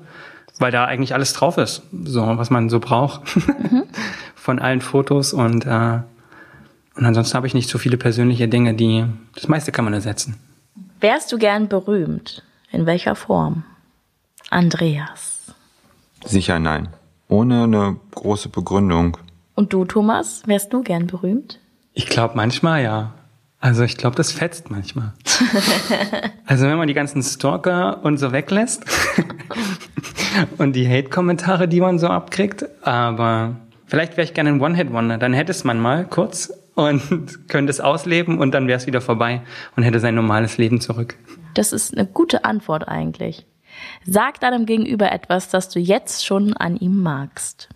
weil 0.59 0.73
da 0.73 0.85
eigentlich 0.85 1.15
alles 1.15 1.33
drauf 1.33 1.59
ist, 1.59 1.83
so 2.05 2.23
was 2.39 2.51
man 2.51 2.69
so 2.69 2.81
braucht. 2.81 3.23
Von 4.35 4.59
allen 4.59 4.81
Fotos 4.81 5.33
und 5.33 5.67
äh, 5.67 5.99
und 6.97 7.05
ansonsten 7.05 7.37
habe 7.37 7.47
ich 7.47 7.55
nicht 7.55 7.69
so 7.69 7.79
viele 7.79 7.97
persönliche 7.97 8.49
Dinge, 8.49 8.75
die 8.75 9.05
das 9.35 9.49
meiste 9.49 9.73
kann 9.73 9.85
man 9.85 9.95
ersetzen. 9.95 10.37
Wärst 11.01 11.31
du 11.31 11.39
gern 11.39 11.69
berühmt? 11.69 12.43
In 12.73 12.87
welcher 12.87 13.15
Form? 13.15 13.65
Andreas. 14.51 15.53
Sicher 16.25 16.59
nein. 16.59 16.89
Ohne 17.29 17.65
eine 17.65 17.97
große 18.15 18.49
Begründung. 18.49 19.19
Und 19.55 19.73
du, 19.73 19.85
Thomas? 19.85 20.43
Wärst 20.47 20.73
du 20.73 20.83
gern 20.83 21.07
berühmt? 21.07 21.61
Ich 21.93 22.07
glaube 22.07 22.35
manchmal 22.37 22.83
ja. 22.83 23.15
Also 23.59 23.83
ich 23.83 23.97
glaube, 23.97 24.17
das 24.17 24.33
fetzt 24.33 24.71
manchmal. 24.71 25.13
also 26.47 26.67
wenn 26.67 26.77
man 26.77 26.89
die 26.89 26.95
ganzen 26.95 27.23
Stalker 27.23 28.05
und 28.05 28.19
so 28.19 28.33
weglässt 28.33 28.85
und 30.59 30.75
die 30.75 30.89
Hate-Kommentare, 30.89 31.67
die 31.67 31.81
man 31.81 31.99
so 31.99 32.09
abkriegt, 32.09 32.65
aber 32.87 33.57
vielleicht 33.87 34.17
wäre 34.17 34.25
ich 34.25 34.35
gerne 34.35 34.51
ein 34.51 34.61
One-Hit-Wonder. 34.61 35.19
Dann 35.19 35.33
hätte 35.33 35.53
es 35.53 35.65
man 35.65 35.81
mal 35.81 36.05
kurz 36.05 36.53
und 36.77 37.49
könnte 37.49 37.71
es 37.71 37.81
ausleben 37.81 38.39
und 38.39 38.53
dann 38.53 38.69
wäre 38.69 38.77
es 38.77 38.87
wieder 38.87 39.01
vorbei 39.01 39.43
und 39.77 39.83
hätte 39.83 39.99
sein 39.99 40.15
normales 40.15 40.59
Leben 40.59 40.81
zurück. 40.81 41.17
Das 41.55 41.73
ist 41.73 41.97
eine 41.97 42.07
gute 42.07 42.45
Antwort 42.45 42.87
eigentlich. 42.87 43.47
Sag 44.05 44.41
deinem 44.41 44.67
Gegenüber 44.67 45.11
etwas, 45.11 45.49
das 45.49 45.69
du 45.69 45.81
jetzt 45.81 46.25
schon 46.25 46.53
an 46.55 46.77
ihm 46.77 47.03
magst. 47.03 47.69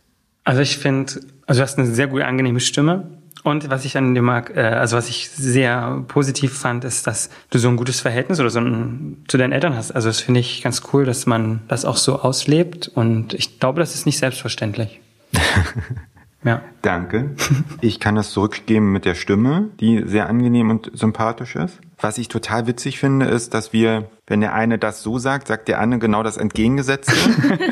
Also 0.45 0.61
ich 0.61 0.79
finde, 0.79 1.13
also 1.47 1.61
du 1.61 1.63
hast 1.63 1.79
eine 1.79 1.89
sehr 1.89 2.07
gute, 2.07 2.27
angenehme 2.27 2.61
Stimme. 2.61 3.19
Und 3.43 3.71
was 3.71 3.87
ich 3.87 3.97
an 3.97 4.15
dir 4.15 4.21
mag, 4.21 4.55
äh, 4.55 4.61
also 4.61 4.99
was 4.99 5.09
ich 5.09 5.31
sehr 5.31 6.05
positiv 6.09 6.59
fand, 6.59 6.85
ist, 6.85 7.07
dass 7.07 7.31
du 7.49 7.59
so 7.59 7.69
ein 7.69 7.77
gutes 7.77 8.01
Verhältnis 8.01 8.39
oder 8.39 8.51
so 8.51 8.61
ein, 8.61 9.25
zu 9.29 9.39
deinen 9.39 9.53
Eltern 9.53 9.75
hast. 9.75 9.93
Also 9.93 10.11
das 10.11 10.21
finde 10.21 10.41
ich 10.41 10.63
ganz 10.63 10.83
cool, 10.93 11.07
dass 11.07 11.25
man 11.25 11.63
das 11.69 11.87
auch 11.87 11.97
so 11.97 12.21
auslebt. 12.21 12.89
Und 12.89 13.33
ich 13.33 13.59
glaube, 13.59 13.81
das 13.81 13.95
ist 13.95 14.05
nicht 14.05 14.19
selbstverständlich. 14.19 15.01
ja. 16.45 16.63
Danke. 16.83 17.31
Ich 17.83 17.99
kann 17.99 18.15
das 18.15 18.31
zurückgeben 18.31 18.93
mit 18.93 19.05
der 19.05 19.15
Stimme, 19.15 19.71
die 19.81 20.03
sehr 20.07 20.29
angenehm 20.29 20.71
und 20.71 20.91
sympathisch 20.93 21.57
ist. 21.57 21.81
Was 21.99 22.19
ich 22.19 22.29
total 22.29 22.67
witzig 22.67 22.99
finde, 22.99 23.27
ist, 23.27 23.55
dass 23.55 23.73
wir, 23.73 24.11
wenn 24.27 24.41
der 24.41 24.55
eine 24.55 24.79
das 24.79 25.03
so 25.03 25.19
sagt, 25.19 25.49
sagt 25.49 25.69
der 25.69 25.81
andere 25.81 25.99
genau 25.99 26.23
das 26.23 26.37
Entgegengesetzte. 26.37 27.15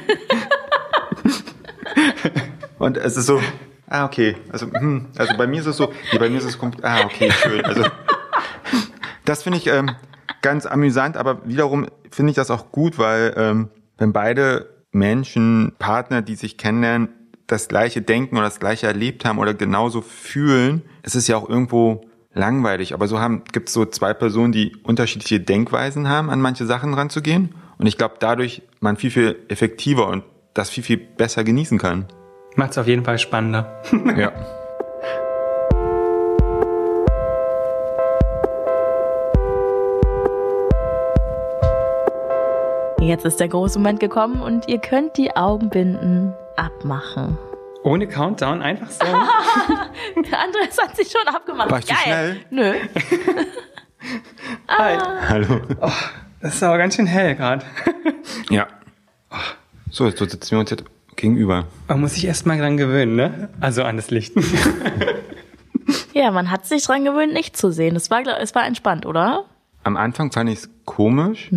und 2.79 2.97
es 2.97 3.17
ist 3.17 3.27
so, 3.27 3.41
ah, 3.89 4.07
okay. 4.07 4.37
Also, 4.51 4.73
hm, 4.73 5.07
also 5.17 5.37
bei 5.37 5.47
mir 5.47 5.61
ist 5.61 5.67
es 5.67 5.77
so, 5.77 5.93
nee, 6.13 6.19
bei 6.19 6.31
mir 6.31 6.39
ist 6.39 6.45
es, 6.45 6.59
kommt, 6.59 6.83
ah, 6.85 7.05
okay, 7.05 7.31
schön. 7.31 7.65
Also, 7.65 7.85
das 9.25 9.43
finde 9.43 9.59
ich 9.59 9.67
ähm, 9.67 9.91
ganz 10.41 10.65
amüsant, 10.65 11.17
aber 11.17 11.47
wiederum 11.47 11.87
finde 12.11 12.31
ich 12.31 12.37
das 12.37 12.51
auch 12.51 12.73
gut, 12.73 12.99
weil 12.99 13.35
ähm, 13.37 13.69
wenn 13.99 14.13
beide 14.13 14.79
Menschen, 14.91 15.73
Partner, 15.79 16.23
die 16.23 16.35
sich 16.35 16.57
kennenlernen, 16.57 17.11
das 17.49 17.67
gleiche 17.67 18.03
denken 18.03 18.37
oder 18.37 18.45
das 18.45 18.61
gleiche 18.61 18.87
erlebt 18.87 19.25
haben 19.25 19.39
oder 19.39 19.55
genauso 19.55 20.03
fühlen, 20.03 20.83
es 21.03 21.17
ist 21.17 21.29
ja 21.29 21.37
auch 21.37 21.49
irgendwo 21.49 22.03
langweilig. 22.35 22.95
Aber 22.95 23.09
so 23.09 23.19
haben 23.19 23.43
gibt 23.53 23.69
es 23.69 23.75
so 23.75 23.87
zwei 23.87 24.15
Personen, 24.15 24.53
die 24.53 24.77
unterschiedliche 24.85 25.41
Denkweisen 25.41 26.09
haben, 26.09 26.31
an 26.31 26.41
manche 26.41 26.67
Sachen 26.67 26.95
ranzugehen. 26.95 27.55
Und 27.79 27.87
ich 27.87 27.97
glaube, 27.97 28.17
dadurch 28.21 28.63
man 28.81 28.97
viel, 28.97 29.11
viel 29.11 29.37
effektiver 29.49 30.09
und 30.09 30.25
das 30.53 30.71
viel, 30.71 30.85
viel 30.85 30.99
besser 30.99 31.43
genießen 31.43 31.79
kann. 31.79 32.07
Macht 32.55 32.73
es 32.73 32.79
auf 32.79 32.87
jeden 32.87 33.05
Fall 33.05 33.19
spannender. 33.19 33.83
Ja. 34.17 34.33
Jetzt 43.01 43.25
ist 43.25 43.41
der 43.41 43.49
große 43.49 43.79
Moment 43.79 44.01
gekommen 44.01 44.43
und 44.43 44.69
ihr 44.69 44.81
könnt 44.81 45.17
die 45.17 45.35
Augenbinden 45.35 46.35
abmachen. 46.59 47.39
Ohne 47.85 48.09
Countdown, 48.09 48.61
einfach 48.61 48.91
so. 48.91 49.05
Andreas 49.07 50.77
hat 50.79 50.97
sich 50.97 51.11
schon 51.11 51.27
abgemacht. 51.33 51.71
War 51.71 51.79
ich 51.79 51.87
zu 51.87 51.95
schnell? 51.95 52.41
Nö. 52.51 52.75
Hi. 54.69 54.99
Hallo. 55.29 55.61
Das 56.41 56.55
ist 56.57 56.63
aber 56.63 56.79
ganz 56.79 56.97
schön 56.97 57.07
hell 57.07 57.35
gerade. 57.35 57.65
Ja. 58.51 58.67
So, 59.91 60.07
jetzt 60.07 60.19
sitzen 60.19 60.51
wir 60.51 60.59
uns 60.59 60.71
jetzt 60.71 60.85
gegenüber. 61.17 61.67
Man 61.87 62.01
muss 62.01 62.15
sich 62.15 62.27
erst 62.27 62.47
mal 62.47 62.59
dran 62.59 62.77
gewöhnen, 62.77 63.17
ne? 63.17 63.49
Also 63.61 63.83
an 63.85 63.97
das 63.97 64.11
Licht. 64.11 64.35
Ja, 66.13 66.31
man 66.31 66.51
hat 66.51 66.67
sich 66.67 66.85
dran 66.85 67.05
gewöhnt, 67.05 67.33
nicht 67.33 67.57
zu 67.57 67.71
sehen. 67.73 67.97
Es 67.97 68.11
war, 68.11 68.21
es 68.41 68.55
war 68.55 68.67
entspannt, 68.67 69.07
oder? 69.07 69.45
Am 69.83 69.97
Anfang 69.97 70.31
fand 70.31 70.51
ich 70.51 70.59
es 70.59 70.71
komisch. 70.85 71.51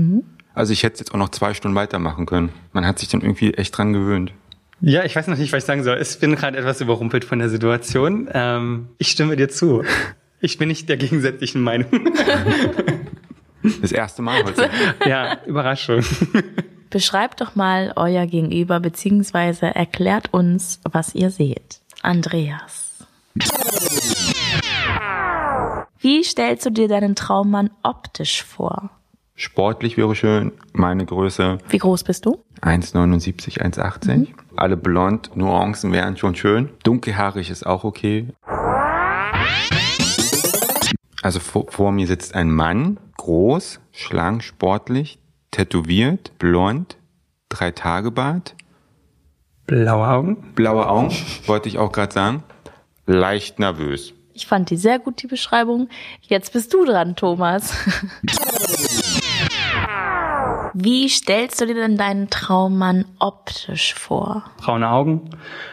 Also 0.53 0.73
ich 0.73 0.83
hätte 0.83 0.93
es 0.95 0.99
jetzt 1.01 1.13
auch 1.13 1.17
noch 1.17 1.29
zwei 1.29 1.53
Stunden 1.53 1.75
weitermachen 1.75 2.25
können. 2.25 2.49
Man 2.73 2.85
hat 2.85 2.99
sich 2.99 3.09
dann 3.09 3.21
irgendwie 3.21 3.53
echt 3.53 3.77
dran 3.77 3.93
gewöhnt. 3.93 4.33
Ja, 4.81 5.03
ich 5.03 5.15
weiß 5.15 5.27
noch 5.27 5.37
nicht, 5.37 5.51
was 5.53 5.63
ich 5.63 5.67
sagen 5.67 5.83
soll. 5.83 5.99
Ich 6.01 6.19
bin 6.19 6.35
gerade 6.35 6.57
etwas 6.57 6.81
überrumpelt 6.81 7.23
von 7.23 7.39
der 7.39 7.49
Situation. 7.49 8.27
Ähm, 8.33 8.89
ich 8.97 9.09
stimme 9.09 9.35
dir 9.35 9.49
zu. 9.49 9.83
Ich 10.39 10.57
bin 10.57 10.69
nicht 10.69 10.89
der 10.89 10.97
gegensätzlichen 10.97 11.61
Meinung. 11.61 11.89
Das 13.79 13.91
erste 13.91 14.23
Mal 14.23 14.43
heute. 14.43 14.71
ja, 15.05 15.37
Überraschung. 15.45 16.03
Beschreibt 16.89 17.41
doch 17.41 17.53
mal 17.53 17.93
euer 17.95 18.25
Gegenüber, 18.25 18.79
beziehungsweise 18.79 19.67
erklärt 19.67 20.33
uns, 20.33 20.79
was 20.83 21.13
ihr 21.13 21.29
seht. 21.29 21.79
Andreas. 22.01 23.05
Wie 25.99 26.23
stellst 26.23 26.65
du 26.65 26.71
dir 26.71 26.87
deinen 26.87 27.15
Traummann 27.15 27.69
optisch 27.83 28.43
vor? 28.43 28.89
Sportlich 29.41 29.97
wäre 29.97 30.13
schön. 30.13 30.51
Meine 30.71 31.03
Größe 31.03 31.57
Wie 31.69 31.79
groß 31.79 32.03
bist 32.03 32.27
du? 32.27 32.43
1,79, 32.61 33.59
1,80. 33.59 34.27
Alle 34.55 34.77
blond, 34.77 35.35
Nuancen 35.35 35.91
wären 35.91 36.15
schon 36.15 36.35
schön. 36.35 36.69
Dunkelhaarig 36.83 37.49
ist 37.49 37.65
auch 37.65 37.83
okay. 37.83 38.27
Also 41.23 41.39
vor, 41.39 41.71
vor 41.71 41.91
mir 41.91 42.05
sitzt 42.05 42.35
ein 42.35 42.51
Mann, 42.51 42.99
groß, 43.17 43.79
schlank, 43.91 44.43
sportlich, 44.43 45.17
tätowiert, 45.49 46.37
blond, 46.37 46.97
drei 47.49 47.71
Tage 47.71 48.11
Bart, 48.11 48.55
Blaue 49.65 50.07
Augen. 50.07 50.53
blaue 50.53 50.87
Augen, 50.87 51.15
wollte 51.47 51.67
ich 51.67 51.79
auch 51.79 51.91
gerade 51.91 52.13
sagen, 52.13 52.43
leicht 53.07 53.57
nervös. 53.57 54.13
Ich 54.33 54.45
fand 54.45 54.69
die 54.69 54.77
sehr 54.77 54.99
gut, 54.99 55.21
die 55.23 55.27
Beschreibung. 55.27 55.89
Jetzt 56.21 56.53
bist 56.53 56.73
du 56.73 56.85
dran, 56.85 57.15
Thomas. 57.15 57.73
Wie 60.73 61.09
stellst 61.09 61.59
du 61.59 61.65
dir 61.67 61.75
denn 61.75 61.97
deinen 61.97 62.29
Traummann 62.29 63.03
optisch 63.19 63.93
vor? 63.93 64.45
braune 64.57 64.89
Augen 64.89 65.29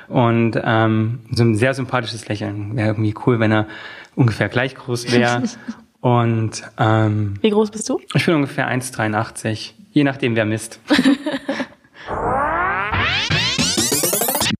und 0.08 0.60
ähm, 0.62 1.20
so 1.30 1.44
ein 1.44 1.54
sehr 1.54 1.72
sympathisches 1.74 2.26
Lächeln. 2.26 2.76
Wäre 2.76 2.88
irgendwie 2.88 3.14
cool, 3.26 3.38
wenn 3.38 3.52
er 3.52 3.68
ungefähr 4.16 4.48
gleich 4.48 4.74
groß 4.74 5.12
wäre. 5.12 5.44
und 6.00 6.62
ähm, 6.78 7.34
Wie 7.42 7.50
groß 7.50 7.70
bist 7.70 7.88
du? 7.88 8.00
ich 8.14 8.26
bin 8.26 8.34
ungefähr 8.34 8.68
1,83, 8.68 9.72
je 9.92 10.02
nachdem 10.02 10.34
wer 10.34 10.44
misst. 10.44 10.80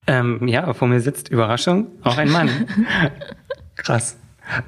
ähm, 0.07 0.47
ja, 0.47 0.73
vor 0.73 0.87
mir 0.87 1.01
sitzt 1.01 1.31
Überraschung, 1.31 1.89
auch 2.05 2.17
ein 2.17 2.31
Mann. 2.31 2.49
Krass. 3.75 4.19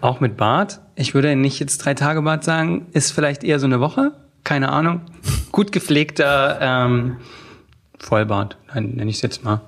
Auch 0.01 0.21
mit 0.21 0.37
Bart. 0.37 0.81
Ich 0.95 1.15
würde 1.15 1.35
nicht 1.37 1.61
jetzt 1.61 1.79
drei 1.79 1.95
Tage 1.95 2.23
Bart 2.23 2.45
sagen, 2.45 2.87
ist 2.93 3.13
vielleicht 3.13 3.45
eher 3.45 3.59
so 3.59 3.67
eine 3.67 3.81
Woche. 3.81 4.13
Keine 4.45 4.71
Ahnung. 4.71 5.03
Gut 5.53 5.73
gepflegter 5.73 6.59
ähm, 6.61 7.19
Vollbart, 7.99 8.57
nein, 8.73 8.93
nenne 8.97 9.11
ich 9.11 9.17
es 9.17 9.23
jetzt 9.23 9.45
mal. 9.45 9.61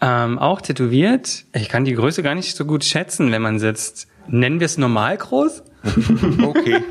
Ähm, 0.00 0.38
auch 0.38 0.60
tätowiert. 0.60 1.44
Ich 1.52 1.68
kann 1.68 1.84
die 1.84 1.94
Größe 1.94 2.22
gar 2.22 2.34
nicht 2.34 2.56
so 2.56 2.64
gut 2.64 2.84
schätzen, 2.84 3.30
wenn 3.30 3.42
man 3.42 3.58
sitzt. 3.58 4.08
Nennen 4.26 4.60
wir 4.60 4.66
es 4.66 4.78
normal 4.78 5.16
groß? 5.16 5.62
Okay. 6.42 6.82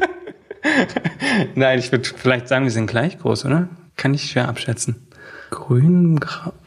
Nein, 1.55 1.79
ich 1.79 1.91
würde 1.91 2.07
vielleicht 2.07 2.47
sagen, 2.47 2.65
wir 2.65 2.71
sind 2.71 2.87
gleich 2.87 3.17
groß, 3.17 3.45
oder? 3.45 3.69
Kann 3.95 4.13
ich 4.13 4.29
schwer 4.29 4.47
abschätzen. 4.47 5.07
Grün, 5.49 6.19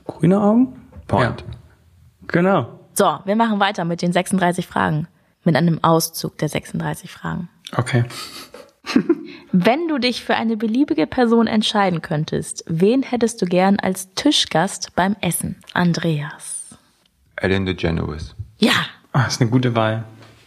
grüne 0.06 0.40
Augen? 0.40 0.88
Point. 1.06 1.40
Ja. 1.42 1.46
Genau. 2.28 2.80
So, 2.94 3.18
wir 3.24 3.36
machen 3.36 3.60
weiter 3.60 3.84
mit 3.84 4.02
den 4.02 4.12
36 4.12 4.66
Fragen. 4.66 5.06
Mit 5.44 5.56
einem 5.56 5.82
Auszug 5.84 6.38
der 6.38 6.48
36 6.48 7.10
Fragen. 7.10 7.48
Okay. 7.76 8.04
Wenn 9.52 9.88
du 9.88 9.98
dich 9.98 10.24
für 10.24 10.34
eine 10.34 10.56
beliebige 10.56 11.06
Person 11.06 11.46
entscheiden 11.46 12.02
könntest, 12.02 12.64
wen 12.66 13.02
hättest 13.02 13.40
du 13.40 13.46
gern 13.46 13.78
als 13.78 14.12
Tischgast 14.14 14.94
beim 14.96 15.16
Essen? 15.20 15.56
Andreas. 15.72 16.76
Ellen 17.36 17.66
DeGeneres. 17.66 18.34
Ja, 18.58 18.72
Ah, 19.12 19.26
ist 19.26 19.40
eine 19.40 19.48
gute 19.48 19.76
Wahl. 19.76 20.02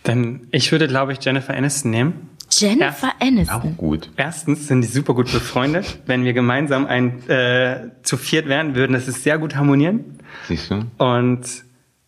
Denn 0.06 0.48
ich 0.51 0.74
würde, 0.74 0.89
glaube 0.89 1.13
ich, 1.13 1.24
Jennifer 1.24 1.54
Aniston 1.56 1.89
nehmen. 1.92 2.30
Jennifer 2.51 3.13
Ja, 3.22 3.27
Aniston. 3.27 3.77
Gut. 3.77 4.10
Erstens 4.18 4.68
sind 4.68 4.82
die 4.82 4.88
super 4.88 5.13
gut 5.13 5.32
befreundet. 5.32 6.00
Wenn 6.06 6.25
wir 6.25 6.34
gemeinsam 6.34 6.86
ein 6.86 7.27
äh, 7.30 7.92
zu 8.04 8.18
viert 8.18 8.48
wären, 8.48 8.75
würden 8.75 8.92
das 8.94 9.08
ist 9.08 9.24
sehr 9.24 9.38
gut 9.38 9.56
harmonieren. 9.56 10.20
Siehst 10.50 10.70
du? 10.72 10.84
Und 10.98 11.46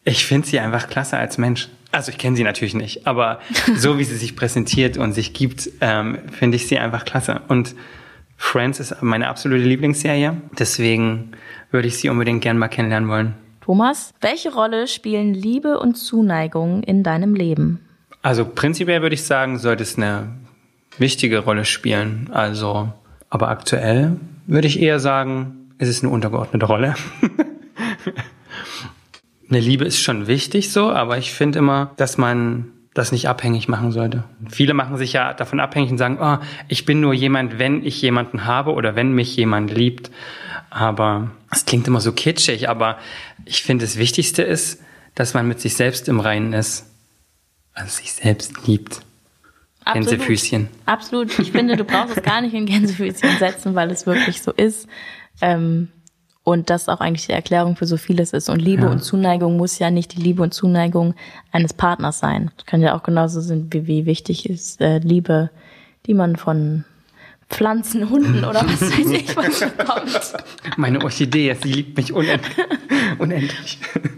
ich 0.04 0.26
finde 0.26 0.48
sie 0.48 0.60
einfach 0.60 0.90
klasse 0.90 1.18
als 1.18 1.38
Mensch. 1.38 1.70
Also 1.92 2.12
ich 2.12 2.18
kenne 2.18 2.36
sie 2.36 2.44
natürlich 2.44 2.76
nicht, 2.76 3.08
aber 3.08 3.40
so 3.76 3.98
wie 3.98 4.04
sie 4.04 4.16
sich 4.16 4.36
präsentiert 4.36 4.98
und 4.98 5.14
sich 5.14 5.34
gibt, 5.34 5.70
ähm, 5.82 6.20
finde 6.32 6.58
ich 6.58 6.68
sie 6.68 6.78
einfach 6.78 7.06
klasse. 7.06 7.42
Und 7.48 7.76
Friends 8.38 8.80
ist 8.80 9.02
meine 9.02 9.28
absolute 9.28 9.64
Lieblingsserie. 9.64 10.38
Deswegen 10.58 11.32
würde 11.72 11.88
ich 11.88 11.98
sie 11.98 12.10
unbedingt 12.10 12.42
gern 12.42 12.58
mal 12.58 12.70
kennenlernen 12.70 13.10
wollen. 13.10 13.34
Thomas, 13.62 14.14
welche 14.22 14.54
Rolle 14.54 14.88
spielen 14.88 15.34
Liebe 15.34 15.80
und 15.80 15.96
Zuneigung 15.96 16.82
in 16.84 17.04
deinem 17.04 17.36
Leben? 17.36 17.80
Also 18.22 18.46
prinzipiell 18.46 19.02
würde 19.02 19.14
ich 19.14 19.24
sagen, 19.24 19.60
sollte 19.60 19.84
es 19.84 19.98
eine 19.98 20.30
wichtige 20.98 21.40
Rolle 21.40 21.66
spielen. 21.66 22.30
Also, 22.32 22.92
aber 23.30 23.50
aktuell 23.50 24.18
würde 24.48 24.68
ich 24.68 24.80
eher 24.80 25.00
sagen, 25.00 25.72
es 25.78 25.88
ist 25.88 26.04
eine 26.04 26.12
untergeordnete 26.12 26.66
Rolle. 26.66 26.96
eine 29.50 29.60
Liebe 29.60 29.86
ist 29.86 30.00
schon 30.00 30.28
wichtig 30.28 30.72
so, 30.72 30.92
aber 30.92 31.18
ich 31.18 31.34
finde 31.34 31.60
immer, 31.60 31.92
dass 31.98 32.18
man 32.18 32.72
das 32.94 33.12
nicht 33.12 33.28
abhängig 33.28 33.68
machen 33.68 33.92
sollte. 33.92 34.24
Viele 34.50 34.74
machen 34.74 34.98
sich 34.98 35.14
ja 35.14 35.34
davon 35.34 35.60
abhängig 35.60 35.92
und 35.92 35.98
sagen, 35.98 36.18
oh, 36.22 36.38
ich 36.68 36.86
bin 36.86 37.00
nur 37.00 37.14
jemand, 37.14 37.60
wenn 37.60 37.86
ich 37.86 38.02
jemanden 38.02 38.46
habe 38.46 38.74
oder 38.74 38.96
wenn 38.96 39.14
mich 39.14 39.36
jemand 39.36 39.72
liebt. 39.72 40.12
Aber 40.70 41.32
es 41.52 41.66
klingt 41.66 41.88
immer 41.88 42.02
so 42.02 42.12
kitschig, 42.12 42.70
aber 42.70 42.98
ich 43.46 43.64
finde, 43.64 43.86
das 43.86 43.98
Wichtigste 43.98 44.44
ist, 44.44 44.82
dass 45.16 45.34
man 45.34 45.48
mit 45.48 45.60
sich 45.60 45.76
selbst 45.76 46.08
im 46.08 46.20
Reinen 46.20 46.54
ist. 46.54 46.86
Also 47.74 47.98
sich 47.98 48.12
selbst 48.12 48.68
liebt. 48.68 49.02
Gänsefüßchen. 49.94 50.68
Absolut. 50.86 51.38
Ich 51.40 51.52
finde, 51.52 51.76
du 51.76 51.84
brauchst 51.84 52.18
es 52.18 52.24
gar 52.24 52.42
nicht 52.42 52.54
in 52.54 52.66
Gänsefüßchen 52.66 53.38
setzen, 53.40 53.76
weil 53.76 53.90
es 53.90 54.06
wirklich 54.06 54.42
so 54.42 54.52
ist. 54.52 54.88
Ähm, 55.42 55.88
und 56.50 56.72
das 56.72 56.90
auch 56.90 57.00
eigentlich 57.00 57.28
die 57.28 57.34
Erklärung 57.34 57.76
für 57.76 57.86
so 57.86 57.96
vieles 57.96 58.34
ist. 58.34 58.50
Und 58.50 58.60
Liebe 58.60 58.86
Ja. 58.86 58.90
und 58.90 59.04
Zuneigung 59.04 59.56
muss 59.56 59.78
ja 59.78 59.92
nicht 59.92 60.18
die 60.18 60.22
Liebe 60.22 60.42
und 60.42 60.52
Zuneigung 60.52 61.14
eines 61.52 61.74
Partners 61.74 62.18
sein. 62.18 62.50
Das 62.58 62.66
kann 62.66 62.82
ja 62.82 62.96
auch 62.98 63.04
genauso 63.04 63.40
sein, 63.40 63.68
wie, 63.70 63.86
wie 63.86 64.08
wichtig 64.08 64.50
ist 64.50 64.82
äh, 64.82 64.98
Liebe, 64.98 65.52
die 66.08 66.16
man 66.16 66.38
von 66.38 66.86
Pflanzen, 67.52 68.10
Hunden 68.10 68.46
oder 68.46 68.64
was 68.66 68.82
weiß 68.82 69.12
ich 69.12 69.38
was 69.38 69.60
bekommt. 69.60 70.34
Meine 70.76 71.04
Orchidee, 71.04 71.56
sie 71.62 71.72
liebt 71.72 71.96
mich 71.98 72.14
unendlich. 72.14 72.58
unendlich. 73.20 73.78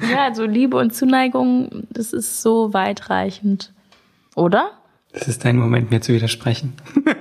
Ja, 0.09 0.23
also 0.23 0.45
Liebe 0.45 0.77
und 0.77 0.95
Zuneigung, 0.95 1.85
das 1.89 2.13
ist 2.13 2.41
so 2.41 2.73
weitreichend. 2.73 3.73
Oder? 4.35 4.71
Das 5.11 5.27
ist 5.27 5.43
dein 5.43 5.57
Moment, 5.57 5.91
mir 5.91 6.00
zu 6.00 6.13
widersprechen. 6.13 6.73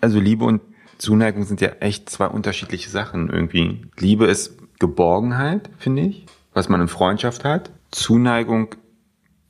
Also 0.00 0.20
Liebe 0.20 0.44
und 0.44 0.60
Zuneigung 0.98 1.44
sind 1.44 1.60
ja 1.60 1.68
echt 1.80 2.10
zwei 2.10 2.26
unterschiedliche 2.26 2.90
Sachen 2.90 3.30
irgendwie. 3.30 3.82
Liebe 3.96 4.26
ist 4.26 4.58
Geborgenheit, 4.78 5.70
finde 5.78 6.02
ich, 6.02 6.26
was 6.52 6.68
man 6.68 6.80
in 6.80 6.88
Freundschaft 6.88 7.44
hat. 7.44 7.70
Zuneigung 7.90 8.74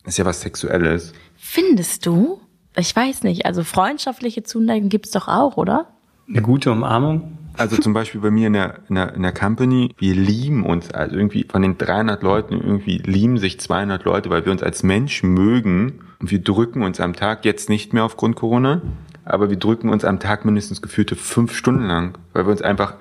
ist 0.04 0.18
ja 0.18 0.24
was 0.24 0.42
Sexuelles. 0.42 1.12
Findest 1.36 2.06
du? 2.06 2.40
Ich 2.76 2.94
weiß 2.94 3.24
nicht. 3.24 3.46
Also 3.46 3.64
freundschaftliche 3.64 4.42
Zuneigung 4.42 4.88
gibt's 4.88 5.10
doch 5.10 5.28
auch, 5.28 5.56
oder? 5.56 5.88
Eine 6.28 6.42
gute 6.42 6.70
Umarmung. 6.70 7.38
Also 7.56 7.76
zum 7.76 7.92
Beispiel 7.92 8.20
bei 8.20 8.30
mir 8.30 8.46
in 8.46 8.52
der, 8.52 8.80
in 8.88 8.94
der, 8.94 9.14
in 9.14 9.22
der 9.22 9.32
Company, 9.32 9.92
wir 9.98 10.14
lieben 10.14 10.64
uns, 10.64 10.92
also 10.92 11.16
irgendwie 11.16 11.44
von 11.50 11.60
den 11.62 11.76
300 11.76 12.22
Leuten 12.22 12.54
irgendwie 12.54 12.98
lieben 12.98 13.36
sich 13.38 13.58
200 13.58 14.04
Leute, 14.04 14.30
weil 14.30 14.44
wir 14.44 14.52
uns 14.52 14.62
als 14.62 14.84
Mensch 14.84 15.24
mögen 15.24 16.04
und 16.20 16.30
wir 16.30 16.40
drücken 16.40 16.82
uns 16.82 17.00
am 17.00 17.14
Tag, 17.14 17.44
jetzt 17.44 17.68
nicht 17.68 17.92
mehr 17.92 18.04
aufgrund 18.04 18.36
Corona, 18.36 18.82
aber 19.28 19.50
wir 19.50 19.58
drücken 19.58 19.90
uns 19.90 20.04
am 20.04 20.20
Tag 20.20 20.44
mindestens 20.44 20.80
gefühlte 20.80 21.14
fünf 21.14 21.54
Stunden 21.54 21.86
lang, 21.86 22.16
weil 22.32 22.46
wir 22.46 22.50
uns 22.50 22.62
einfach 22.62 22.94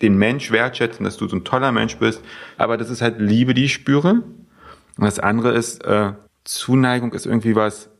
den 0.00 0.16
Mensch 0.16 0.50
wertschätzen, 0.50 1.04
dass 1.04 1.18
du 1.18 1.28
so 1.28 1.36
ein 1.36 1.44
toller 1.44 1.72
Mensch 1.72 1.98
bist. 1.98 2.22
Aber 2.56 2.76
das 2.78 2.88
ist 2.88 3.02
halt 3.02 3.20
Liebe, 3.20 3.52
die 3.52 3.66
ich 3.66 3.74
spüre. 3.74 4.22
Und 4.96 5.04
das 5.04 5.18
andere 5.18 5.52
ist, 5.52 5.84
äh, 5.84 6.12
Zuneigung 6.44 7.12
ist 7.12 7.26
irgendwie 7.26 7.54
was, 7.54 7.90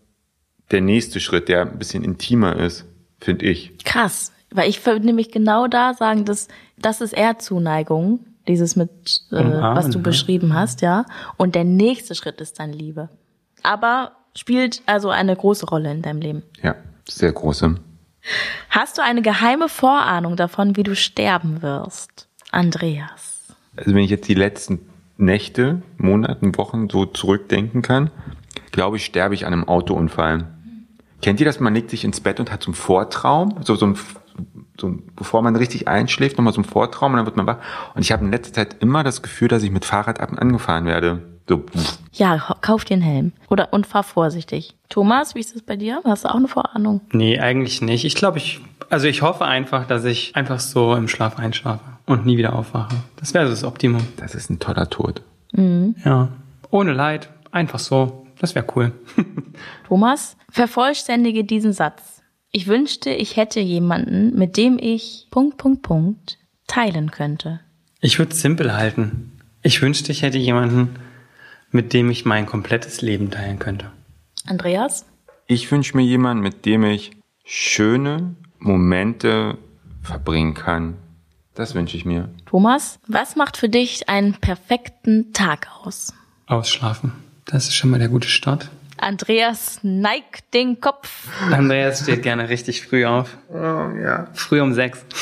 der 0.71 0.81
nächste 0.81 1.21
Schritt, 1.21 1.49
der 1.49 1.63
ein 1.63 1.79
bisschen 1.79 2.03
intimer 2.05 2.57
ist, 2.57 2.87
finde 3.21 3.45
ich. 3.47 3.77
Krass. 3.85 4.33
Weil 4.51 4.71
ich 4.71 4.85
würde 4.87 5.05
nämlich 5.05 5.31
genau 5.31 5.67
da 5.67 5.93
sagen, 5.93 6.25
dass 6.25 6.49
das 6.79 7.03
ist 7.03 7.13
eher 7.13 7.39
Zuneigung, 7.39 8.21
dieses 8.49 8.77
mit, 8.77 8.91
äh, 9.31 9.37
Umarmen, 9.37 9.77
was 9.77 9.91
du 9.91 9.99
ne? 9.99 10.05
beschrieben 10.05 10.55
hast, 10.55 10.81
ja. 10.81 11.05
Und 11.37 11.55
der 11.55 11.65
nächste 11.65 12.15
Schritt 12.15 12.41
ist 12.41 12.59
dann 12.61 12.73
Liebe. 12.73 13.11
Aber 13.63 14.13
spielt 14.35 14.83
also 14.87 15.11
eine 15.11 15.37
große 15.37 15.67
Rolle 15.67 15.91
in 15.91 16.03
deinem 16.03 16.21
Leben. 16.21 16.43
Ja, 16.63 16.77
sehr 17.09 17.33
große. 17.33 17.77
Hast 18.71 18.99
du 18.99 19.03
eine 19.03 19.23
geheime 19.23 19.69
Vorahnung 19.69 20.37
davon, 20.37 20.77
wie 20.77 20.83
du 20.83 20.97
sterben 20.97 21.63
wirst? 21.63 22.29
Andreas. 22.51 23.55
also 23.77 23.95
wenn 23.95 24.05
ich 24.05 24.11
jetzt 24.11 24.29
die 24.29 24.35
letzten 24.35 24.81
Nächte, 25.17 25.83
Monaten, 25.97 26.57
Wochen 26.57 26.89
so 26.89 27.07
zurückdenken 27.07 27.83
kann, 27.83 28.11
glaube 28.73 28.97
ich, 28.97 29.05
sterbe 29.05 29.35
ich 29.35 29.47
an 29.47 29.53
einem 29.53 29.69
Autounfall. 29.69 30.49
Kennt 31.23 31.41
ihr 31.41 31.47
das? 31.47 31.61
Man 31.61 31.75
legt 31.75 31.91
sich 31.91 32.05
ins 32.05 32.21
Bett 32.21 32.41
und 32.41 32.53
hat 32.53 32.63
so 32.63 32.69
einen 32.69 32.75
Vortraum, 32.75 33.57
so, 33.63 33.77
so 33.77 33.87
ein, 33.87 33.97
so 34.81 34.97
bevor 35.15 35.43
man 35.43 35.57
richtig 35.57 35.89
einschläft, 35.89 36.37
nochmal 36.37 36.53
so 36.53 36.61
ein 36.61 36.65
Vortraum 36.65 37.13
und 37.13 37.19
dann 37.19 37.27
wird 37.27 37.37
man 37.37 37.47
wach. 37.47 37.59
Und 37.95 38.03
ich 38.03 38.13
habe 38.13 38.25
in 38.25 38.33
letzter 38.33 38.53
Zeit 38.53 38.77
immer 38.81 39.05
das 39.05 39.23
Gefühl, 39.23 39.49
dass 39.49 39.63
ich 39.63 39.71
mit 39.71 39.85
Fahrrad 39.85 40.21
ab 40.21 40.33
und 40.33 40.39
angefahren 40.39 40.87
werde. 40.87 41.23
So. 41.49 41.65
Ja, 42.13 42.39
kauf 42.61 42.85
dir 42.85 42.95
einen 42.95 43.03
Helm. 43.03 43.33
Oder 43.51 43.73
und 43.73 43.87
fahr 43.87 44.03
vorsichtig. 44.03 44.75
Thomas, 44.89 45.35
wie 45.35 45.41
ist 45.41 45.55
das 45.55 45.63
bei 45.63 45.77
dir? 45.77 46.01
Hast 46.05 46.25
du 46.25 46.29
auch 46.29 46.37
eine 46.37 46.49
Vorahnung? 46.49 47.03
Nee, 47.13 47.39
eigentlich 47.39 47.83
nicht. 47.83 48.05
Ich 48.05 48.15
glaube, 48.15 48.39
ich, 48.39 48.61
also 48.89 49.07
ich 49.07 49.23
hoffe 49.23 49.45
einfach, 49.45 49.87
dass 49.87 50.05
ich 50.05 50.35
einfach 50.37 50.61
so 50.61 50.95
im 50.95 51.09
Schlaf 51.09 51.39
einschlafe 51.39 51.85
und 52.07 52.25
nie 52.25 52.39
wieder 52.39 52.55
aufwache. 52.55 52.95
Das 53.17 53.35
wäre 53.35 53.47
so 53.47 53.51
das 53.51 53.65
Optimum. 53.65 54.07
das 54.17 54.35
ist 54.35 54.51
ein 54.51 54.59
toller 54.59 54.89
Tod. 54.89 55.23
Ja. 56.05 56.29
Ohne 56.71 56.93
Leid. 56.93 57.29
Einfach 57.51 57.79
so. 57.79 58.27
Das 58.41 58.55
wäre 58.55 58.67
cool. 58.75 58.93
Thomas, 59.89 60.37
vervollständige 60.51 61.45
diesen 61.45 61.73
Satz. 61.73 62.23
Ich 62.51 62.67
wünschte, 62.67 63.11
ich 63.11 63.37
hätte 63.37 63.61
jemanden, 63.61 64.37
mit 64.37 64.57
dem 64.57 64.79
ich 64.81 65.29
Punkt, 65.31 65.57
Punkt, 65.57 65.83
Punkt 65.83 66.39
teilen 66.67 67.11
könnte. 67.11 67.61
Ich 68.01 68.19
würde 68.19 68.33
es 68.33 68.41
simpel 68.41 68.75
halten. 68.75 69.39
Ich 69.63 69.81
wünschte, 69.81 70.13
ich 70.13 70.23
hätte 70.23 70.39
jemanden, 70.39 70.97
mit 71.75 71.93
dem 71.93 72.09
ich 72.09 72.25
mein 72.25 72.47
komplettes 72.47 73.03
Leben 73.03 73.33
teilen 73.33 73.59
könnte. 73.59 73.91
Andreas? 74.47 75.05
Ich 75.47 75.71
wünsche 75.73 75.97
mir 75.97 76.05
jemanden, 76.05 76.43
mit 76.43 76.65
dem 76.65 76.85
ich 76.85 77.11
schöne 77.45 78.37
Momente 78.61 79.59
verbringen 80.01 80.55
kann. 80.55 80.95
Das 81.55 81.75
wünsche 81.75 81.97
ich 81.97 82.05
mir. 82.05 82.29
Thomas, 82.47 83.01
was 83.09 83.35
macht 83.35 83.57
für 83.57 83.69
dich 83.69 84.09
einen 84.09 84.35
perfekten 84.35 85.33
Tag 85.33 85.67
aus? 85.83 86.15
Ausschlafen. 86.47 87.13
Das 87.45 87.65
ist 87.65 87.75
schon 87.75 87.91
mal 87.91 87.99
der 87.99 88.09
gute 88.09 88.29
Start. 88.29 88.71
Andreas 88.97 89.81
neigt 89.83 90.55
den 90.55 90.81
Kopf. 90.81 91.27
Andreas 91.51 92.03
steht 92.03 92.23
gerne 92.23 92.49
richtig 92.49 92.87
früh 92.87 93.05
auf. 93.05 93.37
Oh, 93.49 93.57
ja. 93.57 94.29
Früh 94.33 94.61
um 94.61 94.73
sechs. 94.73 95.05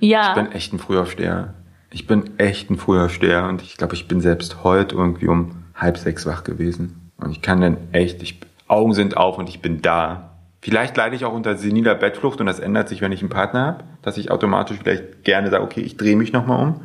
Ja. 0.00 0.28
Ich 0.28 0.34
bin 0.36 0.52
echt 0.52 0.72
ein 0.72 0.78
Frühaufsteher. 0.78 1.54
Ich 1.90 2.06
bin 2.06 2.38
echt 2.38 2.70
ein 2.70 2.76
Frühaufsteher 2.76 3.48
und 3.48 3.62
ich 3.62 3.76
glaube, 3.76 3.96
ich 3.96 4.06
bin 4.06 4.20
selbst 4.20 4.62
heute 4.62 4.94
irgendwie 4.94 5.26
um 5.26 5.64
halb 5.78 5.96
sechs 5.98 6.26
wach 6.26 6.44
gewesen. 6.44 7.10
Und 7.18 7.30
ich 7.30 7.40
kann 7.42 7.60
dann 7.60 7.76
echt, 7.92 8.22
ich, 8.22 8.38
Augen 8.68 8.92
sind 8.94 9.16
auf 9.16 9.38
und 9.38 9.48
ich 9.48 9.60
bin 9.62 9.80
da. 9.82 10.30
Vielleicht 10.60 10.96
leide 10.96 11.16
ich 11.16 11.24
auch 11.24 11.32
unter 11.32 11.56
seniler 11.56 11.94
Bettflucht 11.94 12.40
und 12.40 12.46
das 12.46 12.58
ändert 12.58 12.88
sich, 12.88 13.00
wenn 13.00 13.12
ich 13.12 13.20
einen 13.20 13.30
Partner 13.30 13.66
habe, 13.66 13.84
dass 14.02 14.18
ich 14.18 14.30
automatisch 14.30 14.78
vielleicht 14.82 15.24
gerne 15.24 15.50
sage, 15.50 15.62
okay, 15.64 15.80
ich 15.80 15.96
drehe 15.96 16.16
mich 16.16 16.32
nochmal 16.32 16.62
um. 16.62 16.80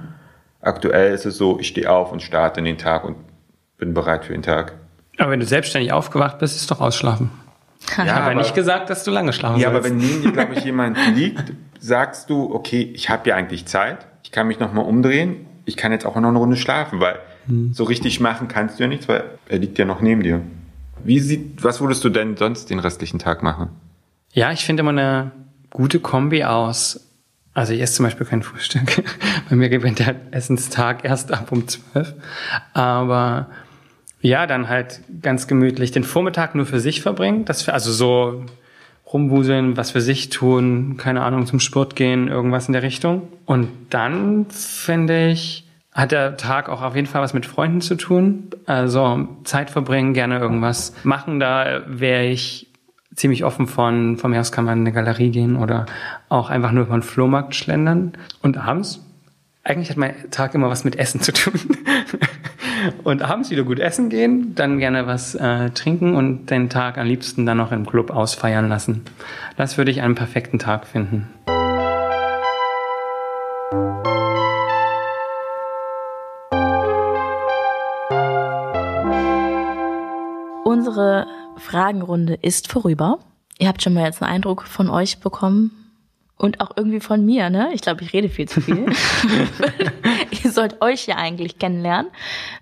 Aktuell 0.62 1.14
ist 1.14 1.26
es 1.26 1.38
so, 1.38 1.60
ich 1.60 1.68
stehe 1.68 1.90
auf 1.92 2.12
und 2.12 2.22
starte 2.22 2.60
in 2.60 2.66
den 2.66 2.78
Tag 2.78 3.04
und 3.04 3.18
bin 3.78 3.94
bereit 3.94 4.26
für 4.26 4.34
den 4.34 4.44
Tag. 4.44 4.74
Aber 5.18 5.32
wenn 5.32 5.40
du 5.40 5.46
selbstständig 5.46 5.92
aufgewacht 5.92 6.40
bist, 6.40 6.56
ist 6.56 6.70
doch 6.72 6.80
ausschlafen. 6.82 7.32
Ja, 7.98 8.06
Ich 8.06 8.12
habe 8.12 8.26
aber- 8.28 8.36
nicht 8.36 8.56
gesagt, 8.56 8.90
dass 8.90 9.04
du 9.04 9.12
lange 9.12 9.34
schlafen 9.34 9.60
Ja, 9.60 9.68
aber 9.68 9.82
sollst. 9.82 9.90
wenn 9.92 9.98
neben 9.98 10.22
dir, 10.22 10.32
glaube 10.32 10.54
ich, 10.54 10.64
jemand 10.64 10.98
liegt, 11.16 11.52
sagst 11.80 12.30
du, 12.30 12.56
okay, 12.56 12.82
ich 12.96 13.10
habe 13.10 13.28
ja 13.30 13.36
eigentlich 13.36 13.66
Zeit, 13.66 14.06
ich 14.24 14.32
kann 14.32 14.48
mich 14.48 14.60
nochmal 14.60 14.86
umdrehen, 14.86 15.46
ich 15.66 15.76
kann 15.76 15.92
jetzt 15.92 16.06
auch 16.06 16.16
noch 16.16 16.30
eine 16.30 16.38
Runde 16.38 16.56
schlafen, 16.56 17.02
weil 17.02 17.20
so 17.72 17.84
richtig 17.84 18.20
machen 18.20 18.48
kannst 18.48 18.80
du 18.80 18.84
ja 18.84 18.88
nichts, 18.88 19.08
weil 19.08 19.24
er 19.48 19.58
liegt 19.60 19.78
ja 19.78 19.86
noch 19.86 20.02
neben 20.02 20.24
dir. 20.24 20.42
Wie 21.04 21.20
sieht, 21.20 21.64
was 21.64 21.82
würdest 21.82 22.04
du 22.04 22.10
denn 22.10 22.38
sonst 22.38 22.70
den 22.70 22.80
restlichen 22.80 23.20
Tag 23.20 23.44
machen? 23.44 23.70
Ja, 24.32 24.52
ich 24.52 24.66
finde 24.66 24.82
immer 24.82 24.92
eine 24.92 25.32
gute 25.70 26.00
Kombi 26.00 26.44
aus. 26.44 27.10
Also 27.54 27.74
ich 27.74 27.82
esse 27.82 27.96
zum 27.96 28.06
Beispiel 28.06 28.26
kein 28.26 28.42
Frühstück. 28.42 29.04
Bei 29.50 29.56
mir 29.56 29.70
gewinnt 29.70 30.00
der 30.00 30.16
Essenstag 30.32 31.06
erst 31.06 31.32
ab 31.32 31.52
um 31.52 31.68
zwölf. 31.68 32.14
Aber 32.74 33.48
ja, 34.22 34.48
dann 34.48 34.70
halt 34.70 35.02
ganz 35.22 35.48
gemütlich 35.48 35.92
den 35.92 36.04
Vormittag 36.04 36.56
nur 36.56 36.66
für 36.66 36.80
sich 36.80 37.02
verbringen. 37.02 37.46
Das, 37.46 37.68
also 37.68 37.92
so 37.92 38.46
rumwuseln, 39.12 39.78
was 39.78 39.92
für 39.92 40.02
sich 40.02 40.30
tun, 40.30 40.96
keine 40.98 41.22
Ahnung, 41.22 41.46
zum 41.46 41.60
Sport 41.60 41.96
gehen, 41.96 42.28
irgendwas 42.28 42.68
in 42.68 42.74
der 42.74 42.82
Richtung. 42.82 43.28
Und 43.46 43.70
dann 43.92 44.48
finde 44.50 45.28
ich, 45.28 45.63
hat 45.94 46.12
der 46.12 46.38
Tag 46.38 46.70
auch 46.70 46.82
auf 46.82 46.96
jeden 46.96 47.08
Fall 47.08 47.22
was 47.22 47.34
mit 47.34 47.46
Freunden 47.46 47.82
zu 47.82 47.96
tun. 47.96 48.50
Also 48.66 49.28
Zeit 49.44 49.70
verbringen, 49.70 50.14
gerne 50.14 50.40
irgendwas 50.40 50.94
machen. 51.04 51.40
Da 51.40 51.84
wäre 51.88 52.26
ich 52.26 52.68
ziemlich 53.16 53.44
offen 53.44 53.68
von, 53.68 54.18
von 54.18 54.32
mir 54.32 54.40
aus 54.40 54.52
kann 54.52 54.66
man 54.66 54.80
in 54.80 54.88
eine 54.88 54.94
Galerie 54.94 55.30
gehen 55.30 55.56
oder 55.56 55.86
auch 56.30 56.50
einfach 56.50 56.72
nur 56.72 56.86
über 56.86 56.98
den 56.98 57.04
Flohmarkt 57.04 57.54
schlendern. 57.54 58.14
Und 58.42 58.58
abends, 58.58 59.06
eigentlich 59.64 59.90
hat 59.90 59.98
mein 59.98 60.16
Tag 60.32 60.56
immer 60.56 60.70
was 60.70 60.84
mit 60.84 60.98
Essen 60.98 61.22
zu 61.22 61.32
tun. 61.32 61.54
und 63.04 63.22
abends 63.22 63.52
wieder 63.52 63.64
gut 63.64 63.80
essen 63.80 64.10
gehen, 64.10 64.56
dann 64.56 64.80
gerne 64.80 65.06
was 65.08 65.36
äh, 65.36 65.70
trinken 65.72 66.16
und 66.16 66.48
den 66.48 66.70
Tag 66.70 66.98
am 66.98 67.06
liebsten 67.06 67.46
dann 67.46 67.58
noch 67.58 67.72
im 67.72 67.86
Club 67.86 68.12
ausfeiern 68.12 68.68
lassen. 68.68 69.04
Das 69.58 69.78
würde 69.78 69.92
ich 69.92 70.02
einen 70.02 70.16
perfekten 70.16 70.60
Tag 70.60 70.88
finden. 70.88 71.30
Unsere 80.94 81.26
Fragenrunde 81.58 82.36
ist 82.36 82.72
vorüber. 82.72 83.18
Ihr 83.58 83.68
habt 83.68 83.82
schon 83.82 83.96
mal 83.96 84.04
jetzt 84.04 84.22
einen 84.22 84.32
Eindruck 84.32 84.62
von 84.62 84.92
euch 84.92 85.20
bekommen 85.20 85.72
und 86.38 86.62
auch 86.62 86.70
irgendwie 86.76 87.00
von 87.00 87.26
mir, 87.26 87.50
ne? 87.50 87.72
Ich 87.74 87.82
glaube, 87.82 88.04
ich 88.04 88.14
rede 88.14 88.30
viel 88.30 88.48
zu 88.48 88.62
viel. 88.62 88.86
ihr 90.44 90.52
sollt 90.52 90.84
euch 90.84 91.08
ja 91.08 91.16
eigentlich 91.16 91.58
kennenlernen. 91.58 92.12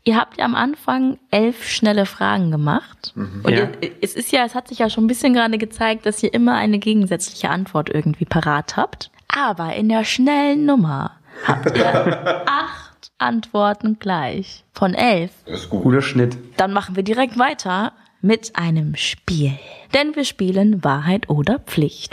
Ihr 0.06 0.16
habt 0.16 0.38
ja 0.38 0.46
am 0.46 0.56
Anfang 0.56 1.20
elf 1.30 1.68
schnelle 1.68 2.06
Fragen 2.06 2.52
gemacht. 2.52 3.12
Mhm. 3.16 3.42
Und 3.44 3.52
ja. 3.52 3.68
ihr, 3.82 3.92
es 4.00 4.16
ist 4.16 4.32
ja, 4.32 4.46
es 4.46 4.56
hat 4.56 4.70
sich 4.70 4.80
ja 4.80 4.90
schon 4.90 5.04
ein 5.04 5.08
bisschen 5.08 5.34
gerade 5.34 5.58
gezeigt, 5.58 6.06
dass 6.06 6.24
ihr 6.24 6.34
immer 6.34 6.56
eine 6.56 6.80
gegensätzliche 6.80 7.50
Antwort 7.50 7.90
irgendwie 7.90 8.24
parat 8.24 8.78
habt. 8.78 9.12
Aber 9.28 9.76
in 9.76 9.90
der 9.90 10.06
schnellen 10.06 10.66
Nummer 10.66 11.20
habt 11.46 11.78
ihr 11.78 12.46
acht 12.48 13.12
Antworten 13.18 14.00
gleich. 14.00 14.64
Von 14.72 14.94
elf. 14.94 15.32
Das 15.46 15.64
ist 15.64 15.70
gut. 15.70 15.84
Guter 15.84 16.02
Schnitt. 16.02 16.38
Dann 16.56 16.72
machen 16.72 16.96
wir 16.96 17.04
direkt 17.04 17.38
weiter 17.38 17.92
mit 18.22 18.56
einem 18.56 18.96
Spiel. 18.96 19.58
Denn 19.94 20.16
wir 20.16 20.26
spielen 20.26 20.84
Wahrheit 20.84 21.30
oder 21.30 21.60
Pflicht. 21.60 22.12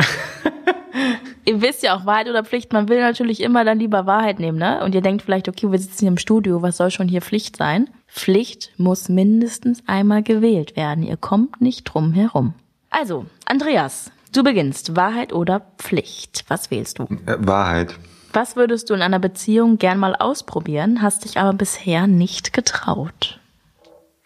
ihr 1.45 1.61
wisst 1.63 1.83
ja 1.83 1.97
auch 1.97 2.07
Wahrheit 2.07 2.29
oder 2.29 2.45
Pflicht, 2.45 2.73
man 2.73 2.89
will 2.89 3.01
natürlich 3.01 3.43
immer 3.43 3.65
dann 3.65 3.79
lieber 3.79 4.07
Wahrheit 4.07 4.39
nehmen, 4.39 4.59
ne? 4.59 4.83
Und 4.85 4.95
ihr 4.95 5.01
denkt 5.01 5.23
vielleicht, 5.23 5.49
okay, 5.49 5.71
wir 5.71 5.79
sitzen 5.79 6.01
hier 6.01 6.09
im 6.09 6.19
Studio, 6.19 6.63
was 6.63 6.77
soll 6.77 6.91
schon 6.91 7.09
hier 7.09 7.23
Pflicht 7.23 7.57
sein? 7.57 7.89
Pflicht 8.07 8.73
muss 8.77 9.09
mindestens 9.09 9.83
einmal 9.87 10.23
gewählt 10.23 10.77
werden. 10.77 11.05
Ihr 11.05 11.17
kommt 11.17 11.61
nicht 11.61 11.85
drum 11.85 12.13
herum. 12.13 12.55
Also, 12.91 13.27
Andreas, 13.45 14.11
du 14.35 14.43
beginnst. 14.43 14.97
Wahrheit 14.97 15.33
oder 15.33 15.61
Pflicht? 15.79 16.45
Was 16.49 16.71
wählst 16.71 16.99
du? 16.99 17.05
Äh, 17.05 17.37
Wahrheit. 17.39 17.95
Was 18.33 18.57
würdest 18.57 18.91
du 18.91 18.95
in 18.95 19.03
einer 19.03 19.19
Beziehung 19.19 19.79
gern 19.79 19.99
mal 19.99 20.15
ausprobieren, 20.15 21.03
hast 21.03 21.25
dich 21.25 21.39
aber 21.39 21.55
bisher 21.55 22.07
nicht 22.07 22.53
getraut? 22.53 23.41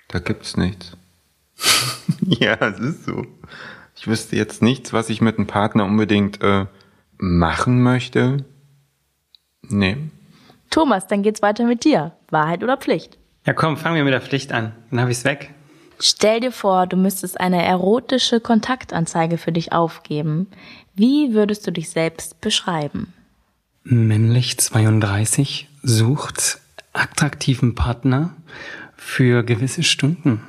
Da 0.08 0.18
gibt's 0.18 0.56
nichts. 0.56 0.96
ja, 2.20 2.54
es 2.54 2.78
ist 2.78 3.04
so. 3.04 3.26
Ich 3.96 4.06
wüsste 4.06 4.36
jetzt 4.36 4.62
nichts, 4.62 4.92
was 4.92 5.10
ich 5.10 5.20
mit 5.20 5.38
einem 5.38 5.46
Partner 5.46 5.84
unbedingt 5.84 6.42
äh, 6.42 6.66
machen 7.18 7.82
möchte. 7.82 8.44
Nee. 9.62 9.96
Thomas, 10.70 11.06
dann 11.06 11.22
geht's 11.22 11.42
weiter 11.42 11.64
mit 11.64 11.84
dir. 11.84 12.12
Wahrheit 12.30 12.64
oder 12.64 12.76
Pflicht? 12.76 13.18
Ja, 13.46 13.52
komm, 13.52 13.76
fangen 13.76 13.96
wir 13.96 14.04
mit 14.04 14.12
der 14.12 14.20
Pflicht 14.20 14.52
an. 14.52 14.72
Dann 14.90 15.00
habe 15.00 15.10
ich's 15.10 15.24
weg. 15.24 15.50
Stell 15.98 16.40
dir 16.40 16.52
vor, 16.52 16.86
du 16.86 16.96
müsstest 16.96 17.38
eine 17.38 17.64
erotische 17.64 18.40
Kontaktanzeige 18.40 19.38
für 19.38 19.52
dich 19.52 19.72
aufgeben. 19.72 20.48
Wie 20.94 21.32
würdest 21.32 21.66
du 21.66 21.70
dich 21.70 21.90
selbst 21.90 22.40
beschreiben? 22.40 23.12
Männlich 23.84 24.58
32 24.58 25.68
sucht 25.82 26.60
attraktiven 26.92 27.74
Partner 27.74 28.34
für 29.04 29.42
gewisse 29.42 29.82
Stunden 29.82 30.40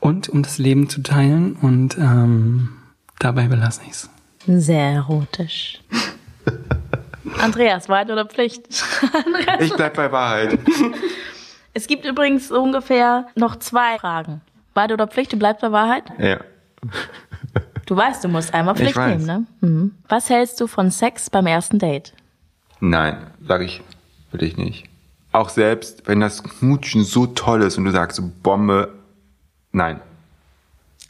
und 0.00 0.28
um 0.28 0.42
das 0.42 0.58
Leben 0.58 0.88
zu 0.90 1.02
teilen 1.02 1.54
und 1.54 1.96
ähm, 1.96 2.76
dabei 3.18 3.46
belasse 3.46 3.80
ich 3.86 3.92
es. 3.92 4.10
Sehr 4.46 4.90
erotisch. 4.90 5.80
Andreas, 7.38 7.88
Wahrheit 7.88 8.10
oder 8.10 8.26
Pflicht? 8.26 8.68
ich 9.60 9.72
bleib 9.72 9.94
bei 9.94 10.12
Wahrheit. 10.12 10.58
Es 11.74 11.86
gibt 11.86 12.04
übrigens 12.04 12.50
ungefähr 12.50 13.28
noch 13.34 13.56
zwei 13.56 13.98
Fragen. 13.98 14.42
Wahrheit 14.74 14.92
oder 14.92 15.06
Pflicht, 15.06 15.32
du 15.32 15.38
bleibst 15.38 15.62
bei 15.62 15.72
Wahrheit? 15.72 16.04
Ja. 16.18 16.40
Du 17.86 17.96
weißt, 17.96 18.22
du 18.24 18.28
musst 18.28 18.52
einmal 18.52 18.74
Pflicht 18.74 18.96
nehmen, 18.96 19.24
ne? 19.24 19.46
Mhm. 19.60 19.94
Was 20.08 20.28
hältst 20.28 20.60
du 20.60 20.66
von 20.66 20.90
Sex 20.90 21.30
beim 21.30 21.46
ersten 21.46 21.78
Date? 21.78 22.12
Nein, 22.80 23.16
sag 23.46 23.62
ich, 23.62 23.80
will 24.32 24.42
ich 24.42 24.56
nicht 24.56 24.88
auch 25.36 25.48
selbst, 25.48 26.06
wenn 26.06 26.20
das 26.20 26.42
Knutschen 26.42 27.04
so 27.04 27.26
toll 27.26 27.62
ist 27.62 27.78
und 27.78 27.84
du 27.84 27.92
sagst 27.92 28.20
Bombe, 28.42 28.92
nein. 29.72 30.00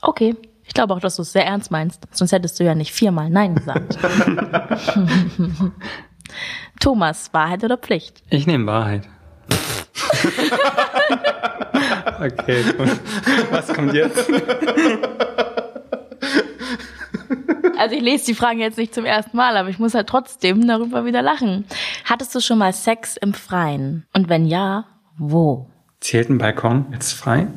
Okay. 0.02 0.36
Ich 0.66 0.74
glaube 0.74 0.92
auch, 0.94 1.00
dass 1.00 1.16
du 1.16 1.22
es 1.22 1.32
sehr 1.32 1.46
ernst 1.46 1.70
meinst. 1.70 2.02
Sonst 2.10 2.32
hättest 2.32 2.58
du 2.58 2.64
ja 2.64 2.74
nicht 2.74 2.92
viermal 2.92 3.30
Nein 3.30 3.54
gesagt. 3.54 3.96
Thomas, 6.80 7.32
Wahrheit 7.32 7.62
oder 7.64 7.78
Pflicht? 7.78 8.24
Ich 8.30 8.48
nehme 8.48 8.66
Wahrheit. 8.66 9.08
okay, 12.20 12.64
was 13.50 13.68
kommt 13.68 13.94
jetzt? 13.94 14.28
Also 17.76 17.94
ich 17.94 18.02
lese 18.02 18.26
die 18.26 18.34
Fragen 18.34 18.58
jetzt 18.58 18.78
nicht 18.78 18.94
zum 18.94 19.04
ersten 19.04 19.36
Mal, 19.36 19.56
aber 19.56 19.68
ich 19.68 19.78
muss 19.78 19.94
halt 19.94 20.08
trotzdem 20.08 20.66
darüber 20.66 21.04
wieder 21.04 21.22
lachen. 21.22 21.64
Hattest 22.04 22.34
du 22.34 22.40
schon 22.40 22.58
mal 22.58 22.72
Sex 22.72 23.16
im 23.16 23.34
Freien? 23.34 24.06
Und 24.12 24.28
wenn 24.28 24.46
ja, 24.46 24.86
wo? 25.18 25.66
Zählt 26.00 26.30
ein 26.30 26.38
Balkon 26.38 26.86
jetzt 26.92 27.12
frei? 27.12 27.48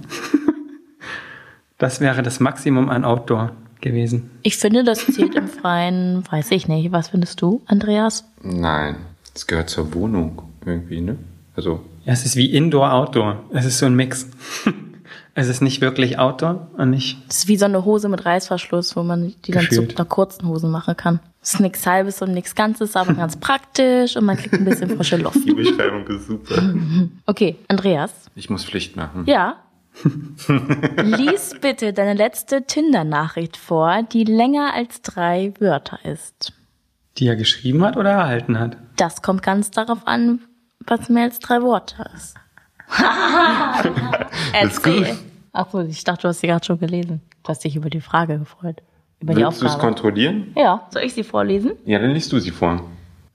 Das 1.78 2.02
wäre 2.02 2.22
das 2.22 2.42
Maximum 2.42 2.90
an 2.90 3.06
Outdoor 3.06 3.52
gewesen. 3.80 4.32
Ich 4.44 4.58
finde, 4.58 4.84
das 4.84 5.06
zählt 5.06 5.36
im 5.36 5.48
Freien, 5.48 6.24
weiß 6.30 6.52
ich 6.52 6.68
nicht. 6.68 6.92
Was 6.92 7.08
findest 7.10 7.42
du, 7.42 7.62
Andreas? 7.68 8.26
Nein, 8.44 8.98
das 9.34 9.48
gehört 9.48 9.70
zur 9.70 9.94
Wohnung 9.94 10.42
irgendwie, 10.66 11.00
ne? 11.00 11.18
Also. 11.56 11.80
Ja, 12.04 12.14
es 12.14 12.26
ist 12.26 12.36
wie 12.36 12.54
Indoor-Outdoor. 12.54 13.44
Es 13.54 13.66
ist 13.66 13.80
so 13.80 13.86
ein 13.86 13.96
Mix. 13.96 14.28
Es 15.36 15.48
ist 15.48 15.62
nicht 15.62 15.82
wirklich 15.82 16.20
Outdoor 16.20 16.68
und 16.78 16.90
nicht. 16.90 17.18
Es 17.30 17.40
ist 17.40 17.48
wie 17.48 17.58
so 17.58 17.66
eine 17.66 17.86
Hose 17.86 18.10
mit 18.10 18.26
Reißverschluss, 18.26 18.96
wo 18.96 19.04
man 19.04 19.34
die 19.46 19.52
dann 19.52 19.70
zu 19.70 19.82
einer 19.82 20.06
kurzen 20.06 20.48
Hose 20.48 20.68
machen 20.68 20.98
kann. 20.98 21.20
Es 21.42 21.54
ist 21.54 21.60
nichts 21.62 21.86
halbes 21.86 22.22
und 22.22 22.34
nichts 22.34 22.56
ganzes, 22.56 22.96
aber 22.96 23.14
ganz 23.14 23.38
praktisch 23.38 24.18
und 24.18 24.26
man 24.26 24.36
kriegt 24.38 24.54
ein 24.56 24.66
bisschen 24.66 24.90
frische 24.96 25.18
Luft. 25.24 25.46
Die 25.46 25.54
Beschreibung 25.54 26.06
ist 26.08 26.28
super. 26.28 26.74
Okay, 27.26 27.56
Andreas. 27.68 28.12
Ich 28.36 28.50
muss 28.50 28.66
Pflicht 28.66 28.96
machen. 28.98 29.24
Ja. 29.26 29.58
Lies 31.04 31.56
bitte 31.62 31.94
deine 31.94 32.14
letzte 32.14 32.64
Tinder-Nachricht 32.66 33.58
vor, 33.58 34.04
die 34.04 34.24
länger 34.24 34.74
als 34.74 35.02
drei 35.02 35.54
Wörter 35.60 36.00
ist. 36.06 36.54
Die 37.18 37.28
er 37.28 37.36
geschrieben 37.36 37.84
hat 37.84 37.98
oder 37.98 38.12
erhalten 38.12 38.60
hat? 38.60 38.78
Das 38.98 39.22
kommt 39.22 39.44
ganz 39.44 39.72
darauf 39.72 40.08
an, 40.08 40.42
was 40.86 41.10
mehr 41.10 41.24
als 41.24 41.40
drei 41.40 41.62
Worte 41.62 42.10
ist. 42.16 42.36
Erzähl. 44.54 45.18
Achso, 45.52 45.82
ich 45.82 46.04
dachte, 46.04 46.24
du 46.24 46.28
hast 46.30 46.40
sie 46.40 46.48
gerade 46.48 46.66
schon 46.66 46.80
gelesen. 46.80 47.22
Du 47.44 47.50
hast 47.50 47.64
dich 47.64 47.76
über 47.76 47.90
die 47.90 48.02
Frage 48.02 48.40
gefreut. 48.40 48.82
Über 49.20 49.36
Willst 49.36 49.40
die 49.40 49.46
Aufgabe. 49.46 49.66
du 49.66 49.76
es 49.76 49.80
kontrollieren? 49.80 50.54
Ja. 50.56 50.88
Soll 50.92 51.04
ich 51.04 51.14
sie 51.14 51.24
vorlesen? 51.24 51.74
Ja, 51.86 52.00
dann 52.00 52.12
liest 52.12 52.32
du 52.32 52.40
sie 52.40 52.52
vor. 52.52 52.82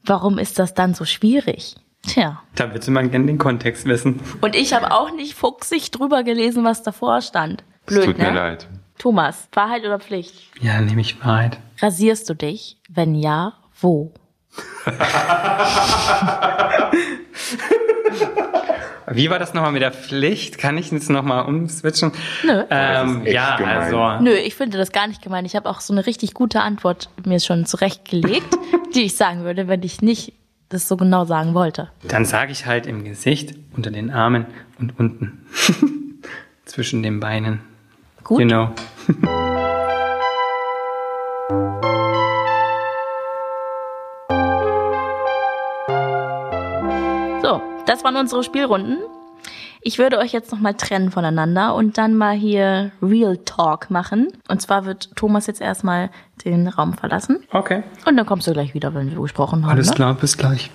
Warum 0.04 0.38
ist 0.38 0.58
das 0.58 0.74
dann 0.74 0.94
so 0.94 1.04
schwierig? 1.04 1.76
Tja. 2.02 2.42
Da 2.54 2.72
würde 2.72 2.90
man 2.90 3.10
gerne 3.10 3.26
den 3.26 3.38
Kontext 3.38 3.86
wissen. 3.86 4.20
Und 4.40 4.54
ich 4.54 4.74
habe 4.74 4.92
auch 4.92 5.10
nicht 5.12 5.34
fuchsig 5.34 5.90
drüber 5.90 6.22
gelesen, 6.22 6.64
was 6.64 6.82
davor 6.82 7.22
stand. 7.22 7.64
Blöd, 7.86 8.04
tut 8.04 8.18
ne? 8.18 8.24
mir 8.24 8.32
leid. 8.34 8.68
Thomas, 8.98 9.48
Wahrheit 9.52 9.84
oder 9.84 9.98
Pflicht? 9.98 10.34
Ja, 10.60 10.80
nehme 10.80 11.00
ich 11.00 11.24
Wahrheit. 11.24 11.58
Rasierst 11.80 12.28
du 12.28 12.34
dich? 12.34 12.78
Wenn 12.88 13.14
ja, 13.14 13.54
wo? 13.80 14.12
Wie 19.14 19.30
war 19.30 19.38
das 19.38 19.54
nochmal 19.54 19.72
mit 19.72 19.82
der 19.82 19.92
Pflicht? 19.92 20.58
Kann 20.58 20.76
ich 20.76 20.90
jetzt 20.90 21.08
nochmal 21.08 21.44
umswitchen? 21.46 22.12
Nö. 22.44 22.64
Ähm, 22.70 23.22
ja, 23.26 23.56
gemein. 23.56 23.76
also. 23.78 24.22
Nö, 24.22 24.32
ich 24.32 24.54
finde 24.54 24.78
das 24.78 24.92
gar 24.92 25.06
nicht 25.06 25.22
gemein. 25.22 25.44
Ich 25.44 25.54
habe 25.54 25.68
auch 25.68 25.80
so 25.80 25.92
eine 25.92 26.06
richtig 26.06 26.34
gute 26.34 26.60
Antwort 26.60 27.08
mir 27.24 27.40
schon 27.40 27.64
zurechtgelegt, 27.66 28.58
die 28.94 29.02
ich 29.02 29.16
sagen 29.16 29.44
würde, 29.44 29.68
wenn 29.68 29.82
ich 29.82 30.02
nicht 30.02 30.32
das 30.68 30.88
so 30.88 30.96
genau 30.96 31.24
sagen 31.24 31.54
wollte. 31.54 31.90
Dann 32.08 32.24
sage 32.24 32.50
ich 32.50 32.66
halt 32.66 32.86
im 32.86 33.04
Gesicht, 33.04 33.54
unter 33.76 33.90
den 33.90 34.10
Armen 34.10 34.46
und 34.78 34.98
unten. 34.98 35.46
Zwischen 36.64 37.02
den 37.02 37.20
Beinen. 37.20 37.60
Gut. 38.24 38.38
Genau. 38.38 38.72
Das 47.94 48.02
waren 48.02 48.16
unsere 48.16 48.42
Spielrunden. 48.42 48.98
Ich 49.80 50.00
würde 50.00 50.18
euch 50.18 50.32
jetzt 50.32 50.50
nochmal 50.50 50.74
trennen 50.74 51.12
voneinander 51.12 51.76
und 51.76 51.96
dann 51.96 52.16
mal 52.16 52.34
hier 52.34 52.90
Real 53.00 53.36
Talk 53.36 53.88
machen. 53.88 54.32
Und 54.48 54.60
zwar 54.60 54.84
wird 54.84 55.14
Thomas 55.14 55.46
jetzt 55.46 55.60
erstmal 55.60 56.10
den 56.44 56.66
Raum 56.66 56.94
verlassen. 56.94 57.44
Okay. 57.52 57.84
Und 58.04 58.16
dann 58.16 58.26
kommst 58.26 58.48
du 58.48 58.52
gleich 58.52 58.74
wieder, 58.74 58.94
wenn 58.94 59.12
wir 59.12 59.20
gesprochen 59.20 59.62
haben. 59.62 59.70
Alles 59.70 59.90
ne? 59.90 59.94
klar, 59.94 60.14
bis 60.14 60.36
gleich. 60.36 60.72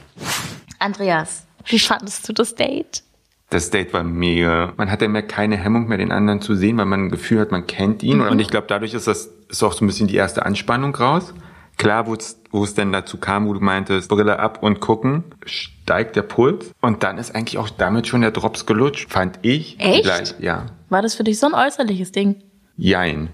Andreas, 0.79 1.45
wie 1.65 1.79
fandest 1.79 2.29
du 2.29 2.31
das 2.31 2.55
Date? 2.55 3.03
Das 3.49 3.69
Date 3.69 3.91
war 3.91 4.03
mega. 4.03 4.71
Man 4.77 4.89
hatte 4.89 5.09
mehr 5.09 5.23
keine 5.23 5.57
Hemmung 5.57 5.89
mehr, 5.89 5.97
den 5.97 6.13
anderen 6.13 6.39
zu 6.39 6.55
sehen, 6.55 6.77
weil 6.77 6.85
man 6.85 7.07
ein 7.07 7.09
Gefühl 7.09 7.41
hat, 7.41 7.51
man 7.51 7.67
kennt 7.67 8.01
ihn. 8.01 8.21
Und 8.21 8.39
ich 8.39 8.47
glaube, 8.47 8.67
dadurch 8.69 8.93
ist 8.93 9.07
das 9.07 9.29
ist 9.49 9.61
auch 9.61 9.73
so 9.73 9.83
ein 9.83 9.87
bisschen 9.87 10.07
die 10.07 10.15
erste 10.15 10.45
Anspannung 10.45 10.95
raus. 10.95 11.33
Klar, 11.79 12.07
wo 12.07 12.13
es 12.13 12.39
wo 12.51 12.63
es 12.63 12.73
denn 12.73 12.91
dazu 12.91 13.17
kam, 13.17 13.47
wo 13.47 13.53
du 13.53 13.59
meintest, 13.59 14.09
Brille 14.09 14.39
ab 14.39 14.61
und 14.61 14.79
gucken, 14.79 15.23
steigt 15.45 16.15
der 16.15 16.23
Puls. 16.23 16.71
Und 16.81 17.03
dann 17.03 17.17
ist 17.17 17.33
eigentlich 17.33 17.57
auch 17.57 17.69
damit 17.69 18.07
schon 18.07 18.21
der 18.21 18.31
Drops 18.31 18.65
gelutscht, 18.65 19.09
fand 19.09 19.39
ich. 19.43 19.79
Echt? 19.79 20.03
Gleich, 20.03 20.35
ja. 20.39 20.65
War 20.89 21.01
das 21.01 21.15
für 21.15 21.23
dich 21.23 21.39
so 21.39 21.47
ein 21.47 21.53
äußerliches 21.53 22.11
Ding? 22.11 22.43
Jein. 22.75 23.29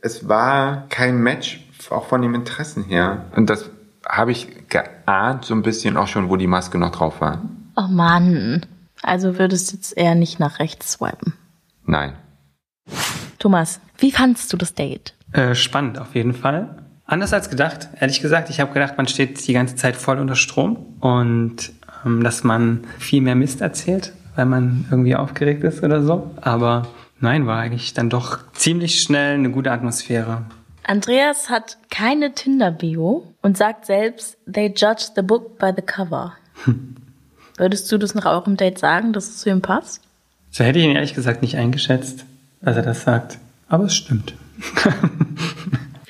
Es 0.00 0.28
war 0.28 0.88
kein 0.88 1.18
Match, 1.18 1.64
auch 1.90 2.06
von 2.06 2.22
den 2.22 2.34
Interessen 2.34 2.84
her. 2.84 3.26
Und 3.36 3.50
das 3.50 3.70
habe 4.08 4.32
ich 4.32 4.68
geahnt, 4.68 5.44
so 5.44 5.54
ein 5.54 5.62
bisschen 5.62 5.96
auch 5.96 6.08
schon, 6.08 6.30
wo 6.30 6.36
die 6.36 6.46
Maske 6.46 6.78
noch 6.78 6.90
drauf 6.90 7.20
war. 7.20 7.42
Oh 7.76 7.88
Mann. 7.88 8.66
Also 9.02 9.38
würdest 9.38 9.70
du 9.70 9.76
jetzt 9.76 9.96
eher 9.96 10.14
nicht 10.14 10.40
nach 10.40 10.58
rechts 10.58 10.92
swipen. 10.92 11.34
Nein. 11.84 12.14
Thomas, 13.38 13.80
wie 13.98 14.10
fandst 14.10 14.52
du 14.52 14.56
das 14.56 14.74
Date? 14.74 15.14
Äh, 15.32 15.54
spannend 15.54 15.98
auf 15.98 16.14
jeden 16.14 16.34
Fall. 16.34 16.79
Anders 17.10 17.32
als 17.32 17.50
gedacht, 17.50 17.88
ehrlich 17.98 18.20
gesagt. 18.20 18.50
Ich 18.50 18.60
habe 18.60 18.72
gedacht, 18.72 18.96
man 18.96 19.08
steht 19.08 19.44
die 19.48 19.52
ganze 19.52 19.74
Zeit 19.74 19.96
voll 19.96 20.20
unter 20.20 20.36
Strom 20.36 20.76
und 21.00 21.72
ähm, 22.06 22.22
dass 22.22 22.44
man 22.44 22.84
viel 23.00 23.20
mehr 23.20 23.34
Mist 23.34 23.60
erzählt, 23.60 24.12
weil 24.36 24.46
man 24.46 24.86
irgendwie 24.92 25.16
aufgeregt 25.16 25.64
ist 25.64 25.82
oder 25.82 26.04
so. 26.04 26.30
Aber 26.40 26.86
nein, 27.18 27.48
war 27.48 27.58
eigentlich 27.58 27.94
dann 27.94 28.10
doch 28.10 28.38
ziemlich 28.52 29.02
schnell 29.02 29.34
eine 29.34 29.50
gute 29.50 29.72
Atmosphäre. 29.72 30.44
Andreas 30.84 31.50
hat 31.50 31.78
keine 31.90 32.32
Tinder-Bio 32.32 33.34
und 33.42 33.56
sagt 33.56 33.86
selbst, 33.86 34.38
they 34.46 34.68
judge 34.68 35.06
the 35.16 35.22
book 35.22 35.58
by 35.58 35.72
the 35.74 35.82
cover. 35.82 36.34
Würdest 37.56 37.90
du 37.90 37.98
das 37.98 38.14
nach 38.14 38.26
eurem 38.26 38.56
Date 38.56 38.78
sagen, 38.78 39.12
dass 39.12 39.28
es 39.30 39.38
zu 39.38 39.50
ihm 39.50 39.62
passt? 39.62 40.00
So 40.52 40.62
hätte 40.62 40.78
ich 40.78 40.84
ihn 40.84 40.94
ehrlich 40.94 41.14
gesagt 41.14 41.42
nicht 41.42 41.56
eingeschätzt, 41.56 42.24
als 42.62 42.76
er 42.76 42.84
das 42.84 43.02
sagt. 43.02 43.38
Aber 43.68 43.86
es 43.86 43.96
stimmt. 43.96 44.34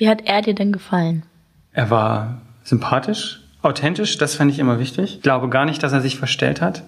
Wie 0.01 0.09
hat 0.09 0.23
er 0.25 0.41
dir 0.41 0.55
denn 0.55 0.71
gefallen? 0.71 1.21
Er 1.73 1.91
war 1.91 2.41
sympathisch, 2.63 3.43
authentisch, 3.61 4.17
das 4.17 4.33
fand 4.33 4.49
ich 4.49 4.57
immer 4.57 4.79
wichtig. 4.79 5.17
Ich 5.17 5.21
glaube 5.21 5.47
gar 5.47 5.63
nicht, 5.65 5.83
dass 5.83 5.93
er 5.93 6.01
sich 6.01 6.17
verstellt 6.17 6.59
hat. 6.59 6.81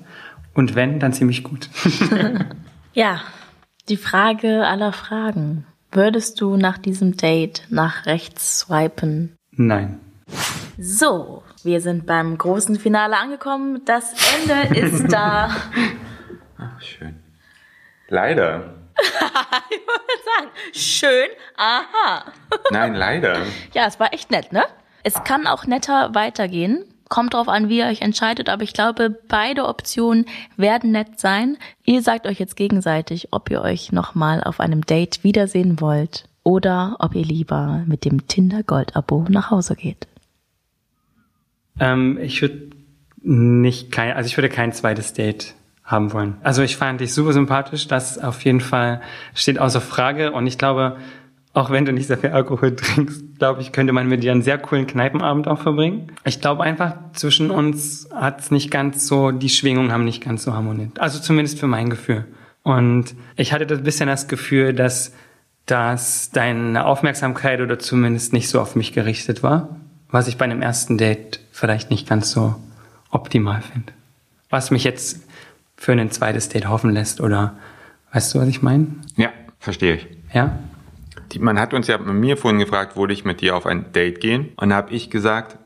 Und 0.55 0.73
wenn, 0.73 0.99
dann 0.99 1.13
ziemlich 1.13 1.43
gut. 1.43 1.69
Ja, 2.95 3.21
die 3.87 3.97
Frage 3.97 4.65
aller 4.65 4.93
Fragen. 4.93 5.67
Würdest 5.91 6.41
du 6.41 6.57
nach 6.57 6.79
diesem 6.79 7.15
Date 7.15 7.67
nach 7.69 8.07
rechts 8.07 8.59
swipen? 8.61 9.35
Nein. 9.51 9.99
So, 10.79 11.43
wir 11.63 11.81
sind 11.81 12.07
beim 12.07 12.35
großen 12.35 12.77
Finale 12.79 13.15
angekommen. 13.17 13.81
Das 13.85 14.11
Ende 14.41 14.75
ist 14.79 15.05
da. 15.13 15.55
Ach, 16.57 16.81
schön. 16.81 17.17
Leider. 18.09 18.73
ich 19.69 19.81
wollte 19.87 20.23
sagen, 20.37 20.49
schön, 20.73 21.29
aha. 21.57 22.25
Nein, 22.71 22.95
leider. 22.95 23.41
Ja, 23.73 23.87
es 23.87 23.99
war 23.99 24.13
echt 24.13 24.31
nett, 24.31 24.51
ne? 24.51 24.63
Es 25.03 25.23
kann 25.23 25.47
auch 25.47 25.65
netter 25.65 26.15
weitergehen. 26.15 26.85
Kommt 27.09 27.33
drauf 27.33 27.47
an, 27.47 27.69
wie 27.69 27.79
ihr 27.79 27.85
euch 27.85 28.01
entscheidet, 28.01 28.49
aber 28.49 28.63
ich 28.63 28.73
glaube, 28.73 29.09
beide 29.27 29.67
Optionen 29.67 30.25
werden 30.57 30.91
nett 30.91 31.19
sein. 31.19 31.57
Ihr 31.83 32.01
sagt 32.01 32.25
euch 32.25 32.39
jetzt 32.39 32.55
gegenseitig, 32.55 33.27
ob 33.31 33.51
ihr 33.51 33.61
euch 33.61 33.91
nochmal 33.91 34.43
auf 34.43 34.59
einem 34.59 34.85
Date 34.85 35.23
wiedersehen 35.23 35.79
wollt 35.79 36.25
oder 36.43 36.95
ob 36.99 37.13
ihr 37.15 37.25
lieber 37.25 37.83
mit 37.85 38.05
dem 38.05 38.27
Tinder 38.27 38.63
Gold 38.63 38.95
Abo 38.95 39.25
nach 39.29 39.51
Hause 39.51 39.75
geht. 39.75 40.07
Ähm, 41.79 42.17
ich 42.21 42.41
würde 42.41 42.69
nicht 43.21 43.91
kein, 43.91 44.13
also 44.13 44.27
ich 44.27 44.37
würde 44.37 44.49
kein 44.49 44.73
zweites 44.73 45.13
Date 45.13 45.55
haben 45.83 46.13
wollen. 46.13 46.37
Also 46.43 46.61
ich 46.61 46.77
fand 46.77 47.01
dich 47.01 47.13
super 47.13 47.33
sympathisch, 47.33 47.87
das 47.87 48.17
auf 48.17 48.43
jeden 48.45 48.61
Fall 48.61 49.01
steht 49.33 49.59
außer 49.59 49.81
Frage 49.81 50.31
und 50.31 50.47
ich 50.47 50.57
glaube, 50.57 50.97
auch 51.53 51.69
wenn 51.69 51.85
du 51.85 51.93
nicht 51.93 52.07
sehr 52.07 52.17
viel 52.17 52.31
Alkohol 52.31 52.75
trinkst, 52.75 53.37
glaube 53.37 53.61
ich, 53.61 53.71
könnte 53.71 53.93
man 53.93 54.07
mit 54.07 54.23
dir 54.23 54.31
einen 54.31 54.41
sehr 54.41 54.57
coolen 54.57 54.87
Kneipenabend 54.87 55.47
auch 55.47 55.61
verbringen. 55.61 56.11
Ich 56.25 56.41
glaube 56.41 56.63
einfach, 56.63 56.95
zwischen 57.13 57.51
uns 57.51 58.09
hat's 58.13 58.51
nicht 58.51 58.71
ganz 58.71 59.07
so, 59.07 59.31
die 59.31 59.49
Schwingungen 59.49 59.91
haben 59.91 60.05
nicht 60.05 60.23
ganz 60.23 60.43
so 60.43 60.53
harmoniert. 60.53 60.99
Also 60.99 61.19
zumindest 61.19 61.59
für 61.59 61.67
mein 61.67 61.89
Gefühl. 61.89 62.25
Und 62.63 63.13
ich 63.35 63.53
hatte 63.53 63.71
ein 63.71 63.83
bisschen 63.83 64.07
das 64.07 64.27
Gefühl, 64.27 64.73
dass, 64.73 65.13
dass 65.65 66.31
deine 66.31 66.85
Aufmerksamkeit 66.85 67.61
oder 67.61 67.77
zumindest 67.77 68.33
nicht 68.33 68.49
so 68.49 68.59
auf 68.59 68.75
mich 68.75 68.93
gerichtet 68.93 69.43
war, 69.43 69.75
was 70.09 70.27
ich 70.27 70.37
bei 70.37 70.45
einem 70.45 70.61
ersten 70.61 70.97
Date 70.97 71.41
vielleicht 71.51 71.91
nicht 71.91 72.07
ganz 72.07 72.31
so 72.31 72.55
optimal 73.11 73.61
finde. 73.61 73.91
Was 74.49 74.71
mich 74.71 74.83
jetzt 74.83 75.22
für 75.75 75.93
ein 75.93 76.11
zweites 76.11 76.49
Date 76.49 76.67
hoffen 76.67 76.91
lässt 76.91 77.21
oder 77.21 77.57
weißt 78.13 78.33
du, 78.33 78.39
was 78.39 78.47
ich 78.47 78.61
meine? 78.61 78.87
Ja, 79.15 79.29
verstehe 79.59 79.95
ich. 79.95 80.07
Ja? 80.33 80.59
Man 81.39 81.59
hat 81.59 81.73
uns 81.73 81.87
ja 81.87 81.97
mit 81.97 82.13
mir 82.13 82.37
vorhin 82.37 82.59
gefragt, 82.59 82.95
würde 82.95 83.13
ich 83.13 83.25
mit 83.25 83.41
dir 83.41 83.55
auf 83.55 83.65
ein 83.65 83.91
Date 83.91 84.19
gehen? 84.19 84.51
Und 84.55 84.69
da 84.69 84.75
habe 84.75 84.93
ich 84.93 85.09
gesagt, 85.09 85.57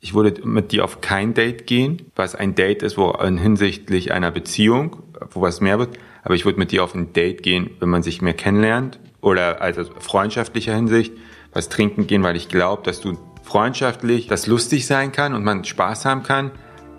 ich 0.00 0.14
würde 0.14 0.46
mit 0.46 0.72
dir 0.72 0.84
auf 0.84 1.00
kein 1.00 1.34
Date 1.34 1.66
gehen, 1.66 2.10
was 2.16 2.34
ein 2.34 2.54
Date 2.54 2.82
ist, 2.82 2.96
wo 2.96 3.10
in 3.10 3.36
hinsichtlich 3.36 4.12
einer 4.12 4.30
Beziehung, 4.30 5.02
wo 5.30 5.42
was 5.42 5.60
mehr 5.60 5.78
wird. 5.78 5.98
Aber 6.22 6.34
ich 6.34 6.44
würde 6.44 6.58
mit 6.58 6.72
dir 6.72 6.84
auf 6.84 6.94
ein 6.94 7.12
Date 7.12 7.42
gehen, 7.42 7.70
wenn 7.80 7.88
man 7.88 8.02
sich 8.02 8.22
mehr 8.22 8.34
kennenlernt 8.34 8.98
oder 9.20 9.60
also 9.60 9.84
freundschaftlicher 9.84 10.74
Hinsicht, 10.74 11.12
was 11.52 11.68
trinken 11.68 12.06
gehen, 12.06 12.22
weil 12.22 12.36
ich 12.36 12.48
glaube, 12.48 12.82
dass 12.84 13.00
du 13.00 13.18
freundschaftlich 13.42 14.28
das 14.28 14.46
lustig 14.46 14.86
sein 14.86 15.12
kann 15.12 15.34
und 15.34 15.44
man 15.44 15.64
Spaß 15.64 16.04
haben 16.04 16.22
kann, 16.22 16.52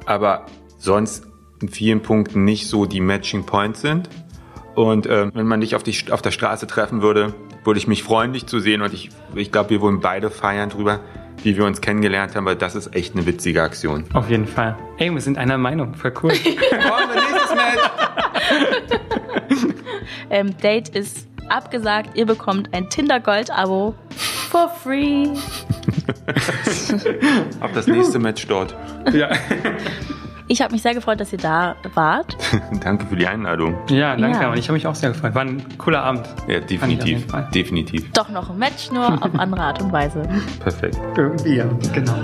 aber 0.06 0.46
sonst 0.78 1.28
in 1.62 1.70
vielen 1.70 2.02
Punkten 2.02 2.44
nicht 2.44 2.68
so 2.68 2.86
die 2.86 3.02
Matching 3.02 3.46
Points 3.46 3.82
sind. 3.82 4.10
Und 4.76 5.06
äh, 5.06 5.30
wenn 5.34 5.48
man 5.48 5.62
dich 5.62 5.76
auf, 5.76 5.84
die, 5.84 5.96
auf 6.12 6.22
der 6.22 6.32
Straße 6.32 6.66
treffen 6.68 7.02
würde, 7.02 7.34
würde 7.64 7.78
ich 7.78 7.88
mich 7.88 8.04
freuen, 8.04 8.34
dich 8.34 8.48
zu 8.48 8.60
sehen. 8.60 8.82
Und 8.82 8.94
ich, 8.94 9.10
ich 9.36 9.52
glaube, 9.52 9.70
wir 9.72 9.82
wollen 9.82 10.00
beide 10.00 10.30
feiern 10.30 10.70
drüber, 10.70 11.02
wie 11.44 11.58
wir 11.58 11.66
uns 11.66 11.82
kennengelernt 11.82 12.36
haben, 12.36 12.46
weil 12.46 12.56
das 12.56 12.76
ist 12.76 12.96
echt 12.96 13.16
eine 13.16 13.26
witzige 13.26 13.64
Aktion. 13.64 14.06
Auf 14.14 14.30
jeden 14.30 14.48
Fall. 14.48 14.78
Ey, 14.98 15.12
wir 15.12 15.22
sind 15.22 15.38
einer 15.38 15.58
Meinung. 15.58 15.94
Voll 15.96 16.14
cool. 16.24 16.32
nächstes 16.34 17.56
Match! 17.56 17.92
Ähm, 20.30 20.56
Date 20.64 20.88
ist 20.90 21.28
abgesagt. 21.50 22.18
Ihr 22.18 22.26
bekommt 22.26 22.74
ein 22.74 22.90
Tinder 22.90 23.20
Gold 23.20 23.52
Abo 23.52 23.94
for 24.50 24.70
free. 24.70 25.28
Auf 27.60 27.74
das 27.74 27.88
nächste 27.88 28.18
Match 28.18 28.48
dort. 28.48 28.74
ja. 29.14 29.30
Ich 30.52 30.62
habe 30.62 30.74
mich 30.74 30.82
sehr 30.82 30.94
gefreut, 30.94 31.18
dass 31.22 31.32
ihr 31.32 31.40
da 31.40 31.78
wart. 31.94 32.36
Danke 32.84 33.06
für 33.06 33.16
die 33.16 33.26
Einladung. 33.26 33.74
ja, 33.88 34.18
danke. 34.18 34.42
Ja. 34.42 34.52
Und 34.52 34.58
ich 34.58 34.68
habe 34.68 34.74
mich 34.74 34.86
auch 34.86 34.96
sehr 34.96 35.12
gefreut. 35.12 35.34
War 35.34 35.44
ein 35.44 35.64
cooler 35.78 36.04
Abend. 36.04 36.28
Ja, 36.46 36.60
definitiv. 36.60 37.26
Definitiv. 37.56 38.12
Doch 38.12 38.28
noch 38.28 38.50
ein 38.50 38.58
Match, 38.58 38.92
nur 38.92 39.14
auf 39.14 39.34
andere 39.40 39.62
Art 39.62 39.82
und 39.82 39.94
Weise. 39.94 40.28
Perfekt. 40.60 41.00
Irgendwie, 41.16 41.56
ja. 41.56 41.66
Genau. 41.94 42.16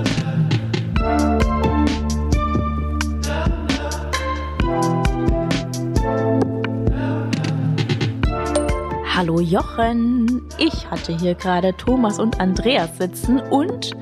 Hallo 9.15 9.39
Jochen. 9.39 10.41
Ich 10.57 10.91
hatte 10.91 11.15
hier 11.17 11.33
gerade 11.33 11.73
Thomas 11.77 12.19
und 12.19 12.41
Andreas 12.41 12.97
sitzen 12.97 13.39
und 13.39 13.95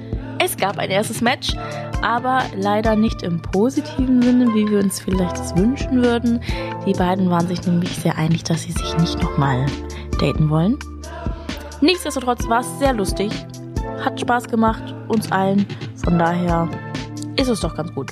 es 0.46 0.58
gab 0.58 0.78
ein 0.78 0.92
erstes 0.92 1.22
Match, 1.22 1.56
aber 2.02 2.44
leider 2.56 2.96
nicht 2.96 3.24
im 3.24 3.42
positiven 3.42 4.22
Sinne, 4.22 4.54
wie 4.54 4.70
wir 4.70 4.80
uns 4.80 5.00
vielleicht 5.00 5.38
das 5.38 5.56
wünschen 5.56 6.04
würden. 6.04 6.40
Die 6.86 6.94
beiden 6.94 7.30
waren 7.30 7.48
sich 7.48 7.66
nämlich 7.66 7.96
sehr 7.98 8.16
einig, 8.16 8.44
dass 8.44 8.62
sie 8.62 8.72
sich 8.72 8.98
nicht 8.98 9.22
nochmal 9.22 9.66
daten 10.20 10.50
wollen. 10.50 10.78
Nichtsdestotrotz 11.82 12.48
war 12.48 12.62
es 12.62 12.80
sehr 12.80 12.94
lustig, 12.94 13.32
hat 14.04 14.20
Spaß 14.20 14.48
gemacht, 14.48 14.94
uns 15.08 15.32
allen. 15.32 15.66
Von 16.04 16.20
daher 16.20 16.70
ist 17.38 17.50
es 17.50 17.60
doch 17.60 17.76
ganz 17.76 17.94
gut. 17.94 18.12